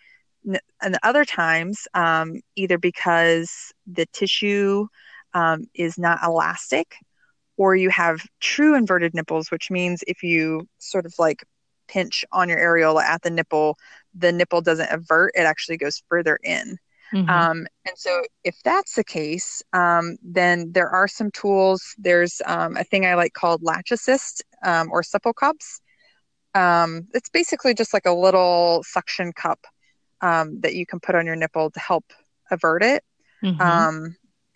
And 0.81 0.97
other 1.03 1.25
times, 1.25 1.87
um, 1.93 2.41
either 2.55 2.77
because 2.77 3.73
the 3.87 4.05
tissue 4.13 4.87
um, 5.33 5.67
is 5.75 5.97
not 5.97 6.23
elastic 6.23 6.95
or 7.57 7.75
you 7.75 7.89
have 7.89 8.21
true 8.41 8.75
inverted 8.75 9.13
nipples, 9.13 9.51
which 9.51 9.71
means 9.71 10.03
if 10.07 10.23
you 10.23 10.67
sort 10.79 11.05
of 11.05 11.15
like 11.19 11.43
pinch 11.87 12.25
on 12.31 12.49
your 12.49 12.59
areola 12.59 13.03
at 13.03 13.21
the 13.23 13.31
nipple, 13.31 13.77
the 14.15 14.31
nipple 14.31 14.61
doesn't 14.61 14.91
avert, 14.91 15.33
it 15.35 15.41
actually 15.41 15.77
goes 15.77 16.03
further 16.09 16.39
in. 16.43 16.77
Mm-hmm. 17.13 17.29
Um, 17.29 17.67
and 17.85 17.97
so, 17.97 18.23
if 18.43 18.55
that's 18.63 18.95
the 18.95 19.03
case, 19.03 19.63
um, 19.73 20.17
then 20.21 20.71
there 20.71 20.89
are 20.89 21.07
some 21.07 21.31
tools. 21.31 21.95
There's 21.97 22.41
um, 22.45 22.77
a 22.77 22.83
thing 22.83 23.05
I 23.05 23.15
like 23.15 23.33
called 23.33 23.63
Latch 23.63 23.91
Assist 23.91 24.43
um, 24.63 24.89
or 24.91 25.01
Supple 25.01 25.33
Cups. 25.33 25.81
Um, 26.53 27.07
it's 27.13 27.29
basically 27.29 27.73
just 27.73 27.93
like 27.93 28.05
a 28.05 28.13
little 28.13 28.83
suction 28.85 29.33
cup 29.33 29.59
um, 30.21 30.59
that 30.61 30.75
you 30.75 30.85
can 30.85 30.99
put 30.99 31.15
on 31.15 31.25
your 31.25 31.35
nipple 31.35 31.71
to 31.71 31.79
help 31.79 32.05
avert 32.51 32.83
it. 32.83 33.03
Mm-hmm. 33.43 34.05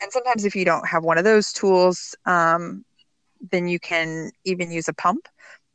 and 0.02 0.12
sometimes, 0.12 0.46
if 0.46 0.56
you 0.56 0.66
don't 0.66 0.88
have 0.88 1.04
one 1.04 1.18
of 1.18 1.24
those 1.24 1.54
tools, 1.54 2.16
then 2.26 3.68
you 3.68 3.80
can 3.80 4.32
even 4.46 4.72
use 4.72 4.88
a 4.88 4.94
pump 4.94 5.28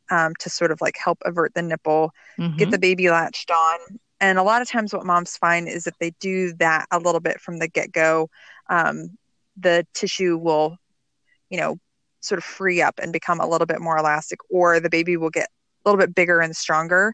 to 0.09 0.49
sort 0.49 0.71
of 0.71 0.79
like 0.79 0.95
help 0.97 1.17
avert 1.25 1.53
the 1.55 1.61
nipple, 1.61 2.11
mm-hmm. 2.37 2.55
get 2.57 2.71
the 2.71 2.79
baby 2.79 3.09
latched 3.09 3.51
on, 3.51 3.99
and 4.21 4.37
a 4.37 4.43
lot 4.43 4.61
of 4.61 4.69
times, 4.69 4.93
what 4.93 5.05
moms 5.05 5.37
find 5.37 5.67
is 5.67 5.87
if 5.87 5.97
they 5.99 6.11
do 6.19 6.53
that 6.53 6.85
a 6.91 6.99
little 6.99 7.21
bit 7.21 7.39
from 7.39 7.59
the 7.59 7.67
get 7.67 7.91
go, 7.91 8.29
um, 8.69 9.17
the 9.57 9.85
tissue 9.93 10.37
will, 10.37 10.77
you 11.49 11.59
know, 11.59 11.77
sort 12.21 12.37
of 12.37 12.43
free 12.43 12.81
up 12.81 12.99
and 13.01 13.13
become 13.13 13.39
a 13.39 13.47
little 13.47 13.67
bit 13.67 13.81
more 13.81 13.97
elastic, 13.97 14.39
or 14.49 14.79
the 14.79 14.89
baby 14.89 15.17
will 15.17 15.29
get 15.29 15.47
a 15.85 15.89
little 15.89 15.99
bit 15.99 16.13
bigger 16.13 16.41
and 16.41 16.55
stronger, 16.55 17.13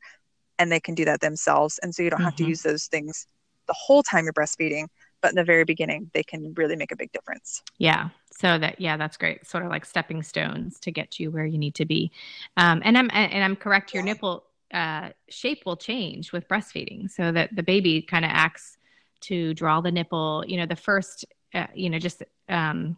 and 0.57 0.71
they 0.71 0.79
can 0.79 0.95
do 0.95 1.05
that 1.05 1.21
themselves. 1.21 1.79
And 1.83 1.93
so 1.93 2.03
you 2.03 2.09
don't 2.09 2.17
mm-hmm. 2.17 2.25
have 2.25 2.35
to 2.37 2.43
mm-hmm. 2.43 2.49
use 2.49 2.61
those 2.63 2.87
things 2.87 3.27
the 3.67 3.73
whole 3.73 4.03
time 4.03 4.25
you're 4.25 4.33
breastfeeding, 4.33 4.87
but 5.21 5.31
in 5.31 5.35
the 5.35 5.43
very 5.43 5.63
beginning, 5.63 6.09
they 6.13 6.23
can 6.23 6.53
really 6.53 6.75
make 6.75 6.91
a 6.91 6.95
big 6.95 7.11
difference. 7.11 7.63
Yeah. 7.77 8.09
So 8.31 8.57
that 8.59 8.79
yeah, 8.79 8.97
that's 8.97 9.17
great. 9.17 9.47
Sort 9.47 9.63
of 9.63 9.69
like 9.69 9.85
stepping 9.85 10.21
stones 10.23 10.79
to 10.81 10.91
get 10.91 11.19
you 11.19 11.31
where 11.31 11.45
you 11.45 11.57
need 11.57 11.75
to 11.75 11.85
be. 11.85 12.11
Um, 12.57 12.81
and 12.83 12.97
I'm 12.97 13.09
and 13.13 13.43
I'm 13.43 13.55
correct. 13.55 13.93
Your 13.93 14.03
nipple 14.03 14.43
uh, 14.73 15.09
shape 15.29 15.63
will 15.65 15.77
change 15.77 16.31
with 16.31 16.47
breastfeeding 16.47 17.09
so 17.09 17.31
that 17.31 17.55
the 17.55 17.63
baby 17.63 18.01
kind 18.01 18.25
of 18.25 18.31
acts 18.33 18.77
to 19.21 19.53
draw 19.53 19.81
the 19.81 19.91
nipple. 19.91 20.43
You 20.47 20.57
know 20.57 20.65
the 20.65 20.75
first 20.75 21.25
uh, 21.53 21.67
you 21.73 21.89
know 21.89 21.99
just 21.99 22.23
um, 22.49 22.97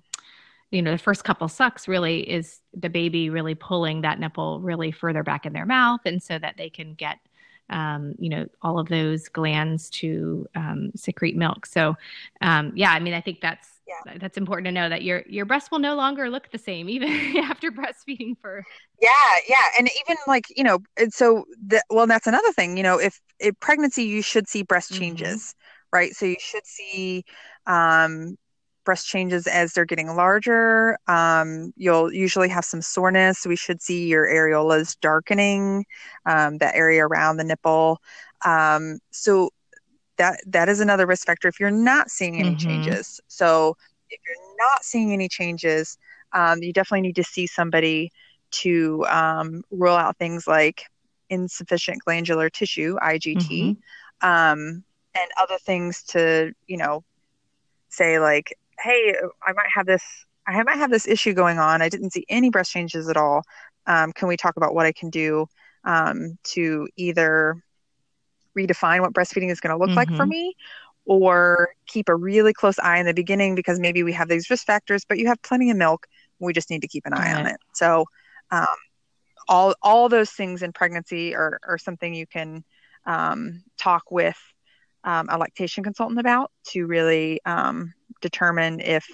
you 0.71 0.81
know 0.81 0.91
the 0.91 0.97
first 0.97 1.23
couple 1.23 1.47
sucks 1.47 1.87
really 1.87 2.29
is 2.29 2.59
the 2.73 2.89
baby 2.89 3.29
really 3.29 3.55
pulling 3.55 4.01
that 4.01 4.19
nipple 4.19 4.59
really 4.61 4.91
further 4.91 5.23
back 5.23 5.45
in 5.45 5.53
their 5.53 5.65
mouth 5.65 6.01
and 6.05 6.21
so 6.21 6.37
that 6.37 6.57
they 6.57 6.69
can 6.69 6.93
get 6.93 7.19
um, 7.69 8.15
you 8.19 8.29
know 8.29 8.47
all 8.61 8.79
of 8.79 8.87
those 8.87 9.27
glands 9.29 9.89
to 9.89 10.47
um, 10.55 10.91
secrete 10.95 11.35
milk. 11.35 11.65
So 11.65 11.95
um, 12.41 12.73
yeah 12.75 12.91
i 12.91 12.99
mean 12.99 13.13
i 13.13 13.21
think 13.21 13.41
that's 13.41 13.76
yeah. 13.87 14.17
that's 14.19 14.37
important 14.37 14.65
to 14.65 14.71
know 14.71 14.89
that 14.89 15.03
your 15.03 15.23
your 15.27 15.45
breast 15.45 15.71
will 15.71 15.79
no 15.79 15.95
longer 15.95 16.29
look 16.29 16.51
the 16.51 16.57
same 16.57 16.89
even 16.97 17.09
after 17.37 17.71
breastfeeding 17.71 18.35
for 18.41 18.63
yeah 19.01 19.09
yeah 19.47 19.55
and 19.77 19.89
even 20.05 20.17
like 20.27 20.45
you 20.55 20.63
know 20.63 20.79
so 21.09 21.45
the, 21.65 21.81
well 21.89 22.07
that's 22.07 22.27
another 22.27 22.51
thing 22.53 22.77
you 22.77 22.83
know 22.83 22.99
if, 22.99 23.19
if 23.39 23.57
pregnancy 23.59 24.03
you 24.03 24.21
should 24.21 24.47
see 24.47 24.63
breast 24.63 24.91
mm-hmm. 24.91 25.01
changes 25.01 25.55
right 25.93 26.13
so 26.13 26.25
you 26.25 26.37
should 26.39 26.65
see 26.65 27.23
um 27.65 28.37
breast 28.87 29.05
changes 29.05 29.47
as 29.47 29.73
they're 29.73 29.83
getting 29.83 30.15
larger 30.15 30.97
um, 31.09 31.73
you'll 31.75 32.13
usually 32.13 32.47
have 32.47 32.63
some 32.63 32.81
soreness 32.81 33.45
we 33.45 33.57
should 33.57 33.81
see 33.81 34.07
your 34.07 34.25
areolas 34.25 34.95
darkening 35.01 35.85
um, 36.25 36.57
that 36.59 36.73
area 36.73 37.05
around 37.05 37.35
the 37.35 37.43
nipple 37.43 37.99
um, 38.45 38.97
so 39.11 39.49
that 40.17 40.39
that 40.47 40.69
is 40.69 40.79
another 40.79 41.05
risk 41.05 41.25
factor 41.27 41.47
if 41.47 41.59
you're 41.59 41.71
not 41.71 42.09
seeing 42.09 42.39
any 42.39 42.51
mm-hmm. 42.51 42.67
changes. 42.67 43.19
So 43.27 43.75
if 44.09 44.19
you're 44.25 44.57
not 44.57 44.83
seeing 44.83 45.13
any 45.13 45.27
changes, 45.27 45.97
um, 46.33 46.61
you 46.61 46.73
definitely 46.73 47.01
need 47.01 47.15
to 47.15 47.23
see 47.23 47.47
somebody 47.47 48.11
to 48.49 49.05
um, 49.09 49.63
rule 49.71 49.95
out 49.95 50.17
things 50.17 50.47
like 50.47 50.83
insufficient 51.29 52.03
glandular 52.03 52.49
tissue 52.49 52.97
(IGT) 53.01 53.47
mm-hmm. 53.47 54.27
um, 54.27 54.83
and 55.15 55.31
other 55.39 55.57
things 55.59 56.03
to 56.03 56.53
you 56.67 56.77
know 56.77 57.03
say 57.89 58.19
like, 58.19 58.57
hey, 58.79 59.15
I 59.45 59.53
might 59.53 59.69
have 59.73 59.85
this. 59.85 60.03
I 60.47 60.63
might 60.63 60.77
have 60.77 60.91
this 60.91 61.07
issue 61.07 61.33
going 61.33 61.59
on. 61.59 61.81
I 61.81 61.89
didn't 61.89 62.11
see 62.11 62.25
any 62.29 62.49
breast 62.49 62.71
changes 62.71 63.09
at 63.09 63.17
all. 63.17 63.43
Um, 63.85 64.13
can 64.13 64.27
we 64.27 64.37
talk 64.37 64.55
about 64.55 64.73
what 64.73 64.85
I 64.85 64.93
can 64.93 65.09
do 65.09 65.47
um, 65.83 66.37
to 66.43 66.87
either 66.95 67.61
redefine 68.57 69.01
what 69.01 69.13
breastfeeding 69.13 69.51
is 69.51 69.59
going 69.59 69.73
to 69.73 69.77
look 69.77 69.89
mm-hmm. 69.89 69.97
like 69.97 70.09
for 70.09 70.23
mm-hmm. 70.23 70.29
me 70.29 70.55
or 71.05 71.69
keep 71.87 72.09
a 72.09 72.15
really 72.15 72.53
close 72.53 72.77
eye 72.79 72.97
in 72.97 73.05
the 73.05 73.13
beginning 73.13 73.55
because 73.55 73.79
maybe 73.79 74.03
we 74.03 74.11
have 74.11 74.27
these 74.27 74.49
risk 74.49 74.65
factors 74.65 75.05
but 75.07 75.17
you 75.17 75.27
have 75.27 75.41
plenty 75.41 75.69
of 75.69 75.77
milk 75.77 76.07
we 76.39 76.53
just 76.53 76.69
need 76.69 76.81
to 76.81 76.87
keep 76.87 77.05
an 77.05 77.13
eye 77.13 77.33
right. 77.33 77.39
on 77.39 77.47
it 77.47 77.57
so 77.73 78.05
um, 78.51 78.65
all 79.47 79.73
all 79.81 80.09
those 80.09 80.31
things 80.31 80.61
in 80.61 80.71
pregnancy 80.73 81.35
are, 81.35 81.59
are 81.67 81.77
something 81.77 82.13
you 82.13 82.27
can 82.27 82.63
um, 83.05 83.63
talk 83.77 84.11
with 84.11 84.37
um, 85.03 85.27
a 85.29 85.37
lactation 85.37 85.83
consultant 85.83 86.19
about 86.19 86.51
to 86.65 86.85
really 86.85 87.39
um, 87.45 87.93
determine 88.21 88.79
if 88.81 89.05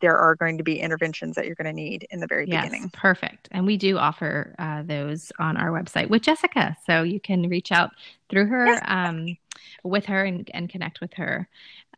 there 0.00 0.16
are 0.16 0.34
going 0.34 0.58
to 0.58 0.64
be 0.64 0.80
interventions 0.80 1.36
that 1.36 1.46
you're 1.46 1.54
going 1.54 1.66
to 1.66 1.72
need 1.72 2.06
in 2.10 2.20
the 2.20 2.26
very 2.26 2.46
yes, 2.48 2.64
beginning. 2.64 2.90
Perfect. 2.90 3.48
And 3.50 3.66
we 3.66 3.76
do 3.76 3.98
offer 3.98 4.54
uh, 4.58 4.82
those 4.82 5.30
on 5.38 5.56
our 5.56 5.70
website 5.70 6.08
with 6.08 6.22
Jessica. 6.22 6.76
So 6.86 7.02
you 7.02 7.20
can 7.20 7.48
reach 7.48 7.72
out 7.72 7.90
through 8.28 8.46
her, 8.46 8.66
yes. 8.66 8.82
um, 8.86 9.36
with 9.82 10.06
her, 10.06 10.24
and, 10.24 10.50
and 10.54 10.68
connect 10.68 11.00
with 11.00 11.12
her. 11.14 11.48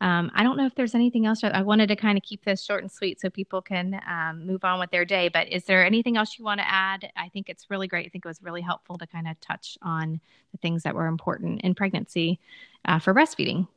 Um, 0.01 0.29
I 0.35 0.43
don't 0.43 0.57
know 0.57 0.65
if 0.65 0.75
there's 0.75 0.95
anything 0.95 1.25
else. 1.25 1.43
I 1.43 1.61
wanted 1.61 1.87
to 1.87 1.95
kind 1.95 2.17
of 2.17 2.23
keep 2.23 2.43
this 2.45 2.63
short 2.63 2.83
and 2.83 2.91
sweet 2.91 3.19
so 3.19 3.29
people 3.29 3.61
can 3.61 3.99
um, 4.07 4.45
move 4.45 4.63
on 4.63 4.79
with 4.79 4.91
their 4.91 5.05
day. 5.05 5.29
But 5.29 5.47
is 5.49 5.63
there 5.63 5.85
anything 5.85 6.17
else 6.17 6.37
you 6.37 6.45
want 6.45 6.59
to 6.59 6.69
add? 6.69 7.11
I 7.15 7.29
think 7.29 7.49
it's 7.49 7.69
really 7.69 7.87
great. 7.87 8.05
I 8.05 8.09
think 8.09 8.25
it 8.25 8.27
was 8.27 8.43
really 8.43 8.61
helpful 8.61 8.97
to 8.97 9.07
kind 9.07 9.27
of 9.27 9.39
touch 9.39 9.77
on 9.81 10.19
the 10.51 10.57
things 10.57 10.83
that 10.83 10.93
were 10.93 11.07
important 11.07 11.61
in 11.61 11.73
pregnancy 11.73 12.39
uh, 12.85 12.99
for 12.99 13.13
breastfeeding 13.13 13.67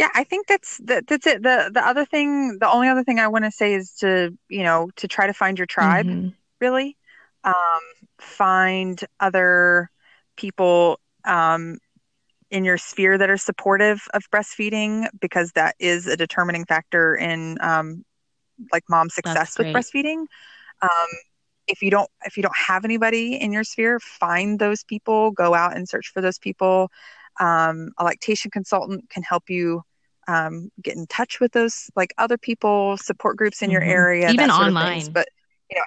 yeah 0.00 0.08
i 0.14 0.24
think 0.24 0.48
that's 0.48 0.78
that, 0.78 1.06
that's 1.06 1.26
it. 1.26 1.42
The 1.42 1.70
the 1.72 1.86
other 1.86 2.04
thing 2.04 2.58
the 2.58 2.68
only 2.68 2.88
other 2.88 3.04
thing 3.04 3.20
i 3.20 3.28
want 3.28 3.44
to 3.44 3.52
say 3.52 3.74
is 3.74 3.92
to 4.00 4.36
you 4.48 4.64
know 4.64 4.90
to 4.96 5.06
try 5.06 5.26
to 5.28 5.34
find 5.34 5.58
your 5.58 5.66
tribe 5.66 6.06
mm-hmm. 6.06 6.28
really. 6.60 6.96
Um, 7.42 7.80
find 8.18 9.00
other 9.18 9.90
people 10.36 11.00
um, 11.24 11.78
in 12.50 12.64
your 12.64 12.78
sphere 12.78 13.16
that 13.16 13.30
are 13.30 13.36
supportive 13.36 14.02
of 14.14 14.22
breastfeeding 14.30 15.06
because 15.20 15.52
that 15.52 15.74
is 15.78 16.06
a 16.06 16.16
determining 16.16 16.64
factor 16.64 17.16
in 17.16 17.58
um, 17.60 18.04
like 18.72 18.84
mom 18.88 19.08
success 19.08 19.58
with 19.58 19.68
breastfeeding. 19.68 20.26
Um, 20.82 21.08
if 21.66 21.82
you 21.82 21.90
don't 21.90 22.10
if 22.24 22.36
you 22.36 22.42
don't 22.42 22.56
have 22.56 22.84
anybody 22.84 23.40
in 23.40 23.52
your 23.52 23.64
sphere 23.64 24.00
find 24.00 24.58
those 24.58 24.82
people 24.82 25.30
go 25.30 25.54
out 25.54 25.76
and 25.76 25.88
search 25.88 26.08
for 26.12 26.20
those 26.20 26.38
people. 26.38 26.90
Um, 27.38 27.92
a 27.96 28.04
lactation 28.04 28.50
consultant 28.50 29.08
can 29.08 29.22
help 29.22 29.48
you 29.48 29.82
um, 30.28 30.70
get 30.82 30.96
in 30.96 31.06
touch 31.06 31.40
with 31.40 31.52
those 31.52 31.90
like 31.96 32.12
other 32.18 32.38
people, 32.38 32.96
support 32.96 33.36
groups 33.36 33.62
in 33.62 33.66
mm-hmm. 33.66 33.72
your 33.72 33.82
area, 33.82 34.30
even 34.30 34.50
online. 34.50 35.12
But 35.12 35.28
you 35.70 35.76
know, 35.76 35.84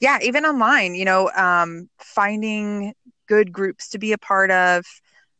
yeah, 0.00 0.18
even 0.22 0.44
online, 0.44 0.94
you 0.94 1.04
know, 1.04 1.30
um, 1.36 1.88
finding 1.98 2.94
good 3.28 3.52
groups 3.52 3.88
to 3.90 3.98
be 3.98 4.12
a 4.12 4.18
part 4.18 4.50
of, 4.50 4.84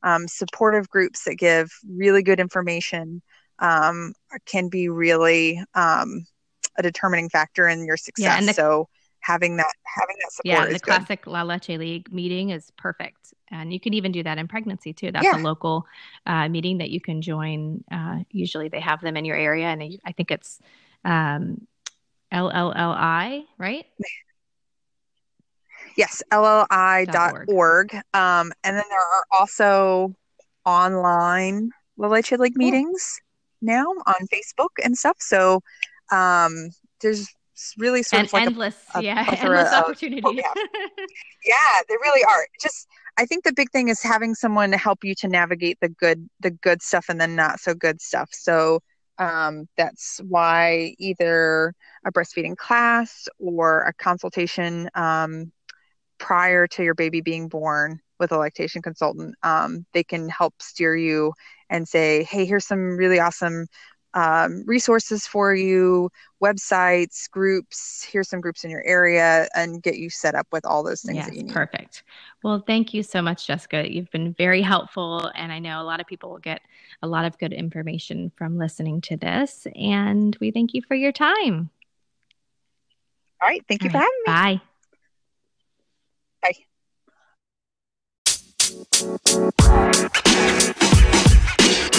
um, 0.02 0.28
supportive 0.28 0.88
groups 0.88 1.24
that 1.24 1.36
give 1.36 1.70
really 1.88 2.22
good 2.22 2.40
information 2.40 3.22
um, 3.58 4.14
can 4.46 4.68
be 4.68 4.88
really 4.88 5.62
um, 5.74 6.24
a 6.76 6.82
determining 6.82 7.28
factor 7.28 7.68
in 7.68 7.84
your 7.84 7.96
success. 7.96 8.40
Yeah, 8.40 8.46
the, 8.46 8.54
so 8.54 8.88
having 9.22 9.56
that 9.56 9.72
having 9.84 10.16
that 10.20 10.32
support. 10.32 10.68
Yeah, 10.68 10.72
the 10.72 10.78
classic 10.78 11.26
La 11.26 11.42
Leche 11.42 11.70
League 11.70 12.12
meeting 12.12 12.50
is 12.50 12.70
perfect, 12.76 13.32
and 13.50 13.72
you 13.72 13.80
can 13.80 13.94
even 13.94 14.12
do 14.12 14.22
that 14.22 14.38
in 14.38 14.46
pregnancy 14.46 14.92
too. 14.92 15.10
That's 15.10 15.24
yeah. 15.24 15.36
a 15.36 15.42
local 15.42 15.86
uh, 16.26 16.48
meeting 16.48 16.78
that 16.78 16.90
you 16.90 17.00
can 17.00 17.22
join. 17.22 17.82
Uh, 17.90 18.18
usually, 18.30 18.68
they 18.68 18.80
have 18.80 19.00
them 19.00 19.16
in 19.16 19.24
your 19.24 19.36
area, 19.36 19.66
and 19.66 19.98
I 20.04 20.12
think 20.12 20.30
it's 20.30 20.60
um, 21.04 21.66
LLLI, 22.32 23.44
right? 23.58 23.86
Yes, 25.96 26.22
LLI.org. 26.32 27.94
Um, 28.14 28.52
and 28.64 28.76
then 28.76 28.84
there 28.88 29.00
are 29.00 29.24
also 29.30 30.14
online 30.64 31.70
La 31.96 32.08
Leche 32.08 32.32
League 32.32 32.56
meetings 32.56 33.20
now 33.60 33.84
on 33.84 34.26
Facebook 34.32 34.70
and 34.82 34.96
stuff. 34.96 35.16
So 35.20 35.60
um, 36.10 36.70
there's 37.00 37.28
really 37.78 38.02
sort 38.02 38.20
and 38.20 38.28
of 38.28 38.32
like 38.32 38.46
endless, 38.46 38.76
a, 38.94 38.98
a 38.98 39.02
yeah, 39.02 39.24
endless 39.38 39.72
opportunity. 39.72 40.22
Of, 40.24 40.34
yeah. 40.34 40.52
yeah, 41.44 41.82
they 41.88 41.94
really 42.02 42.24
are. 42.24 42.46
Just 42.60 42.88
I 43.18 43.26
think 43.26 43.44
the 43.44 43.52
big 43.52 43.70
thing 43.70 43.88
is 43.88 44.02
having 44.02 44.34
someone 44.34 44.70
to 44.70 44.78
help 44.78 45.04
you 45.04 45.14
to 45.16 45.28
navigate 45.28 45.78
the 45.80 45.88
good 45.88 46.28
the 46.40 46.50
good 46.50 46.82
stuff 46.82 47.06
and 47.08 47.20
the 47.20 47.26
not 47.26 47.60
so 47.60 47.74
good 47.74 48.00
stuff. 48.00 48.30
So 48.32 48.80
um, 49.18 49.68
that's 49.76 50.20
why 50.26 50.94
either 50.98 51.74
a 52.04 52.12
breastfeeding 52.12 52.56
class 52.56 53.28
or 53.38 53.82
a 53.82 53.92
consultation 53.92 54.88
um, 54.94 55.52
prior 56.18 56.66
to 56.68 56.82
your 56.82 56.94
baby 56.94 57.20
being 57.20 57.48
born 57.48 58.00
with 58.18 58.32
a 58.32 58.38
lactation 58.38 58.82
consultant, 58.82 59.34
um, 59.42 59.84
they 59.92 60.04
can 60.04 60.28
help 60.28 60.54
steer 60.60 60.96
you 60.96 61.32
and 61.68 61.88
say, 61.88 62.24
hey, 62.24 62.44
here's 62.44 62.66
some 62.66 62.96
really 62.96 63.18
awesome 63.18 63.66
um, 64.14 64.64
resources 64.66 65.26
for 65.26 65.54
you, 65.54 66.10
websites, 66.42 67.30
groups. 67.30 68.06
Here's 68.10 68.28
some 68.28 68.40
groups 68.40 68.64
in 68.64 68.70
your 68.70 68.84
area, 68.84 69.48
and 69.54 69.82
get 69.82 69.98
you 69.98 70.10
set 70.10 70.34
up 70.34 70.46
with 70.52 70.64
all 70.66 70.82
those 70.82 71.02
things 71.02 71.16
yes, 71.16 71.26
that 71.26 71.36
you 71.36 71.44
need. 71.44 71.52
Perfect. 71.52 72.02
Well, 72.42 72.62
thank 72.66 72.92
you 72.92 73.02
so 73.02 73.22
much, 73.22 73.46
Jessica. 73.46 73.90
You've 73.90 74.10
been 74.10 74.34
very 74.34 74.62
helpful, 74.62 75.30
and 75.34 75.52
I 75.52 75.58
know 75.58 75.80
a 75.80 75.84
lot 75.84 76.00
of 76.00 76.06
people 76.06 76.30
will 76.30 76.38
get 76.38 76.60
a 77.02 77.06
lot 77.06 77.24
of 77.24 77.38
good 77.38 77.52
information 77.52 78.32
from 78.36 78.58
listening 78.58 79.00
to 79.02 79.16
this. 79.16 79.66
And 79.74 80.36
we 80.40 80.50
thank 80.50 80.74
you 80.74 80.82
for 80.82 80.94
your 80.94 81.12
time. 81.12 81.70
All 83.40 83.48
right. 83.48 83.64
Thank 83.68 83.82
you 83.82 83.90
all 83.90 83.92
for 83.92 83.98
right, 83.98 84.08
having 84.26 84.60
me. 84.60 84.60
Bye. 84.60 84.60
Bye. 91.22 91.28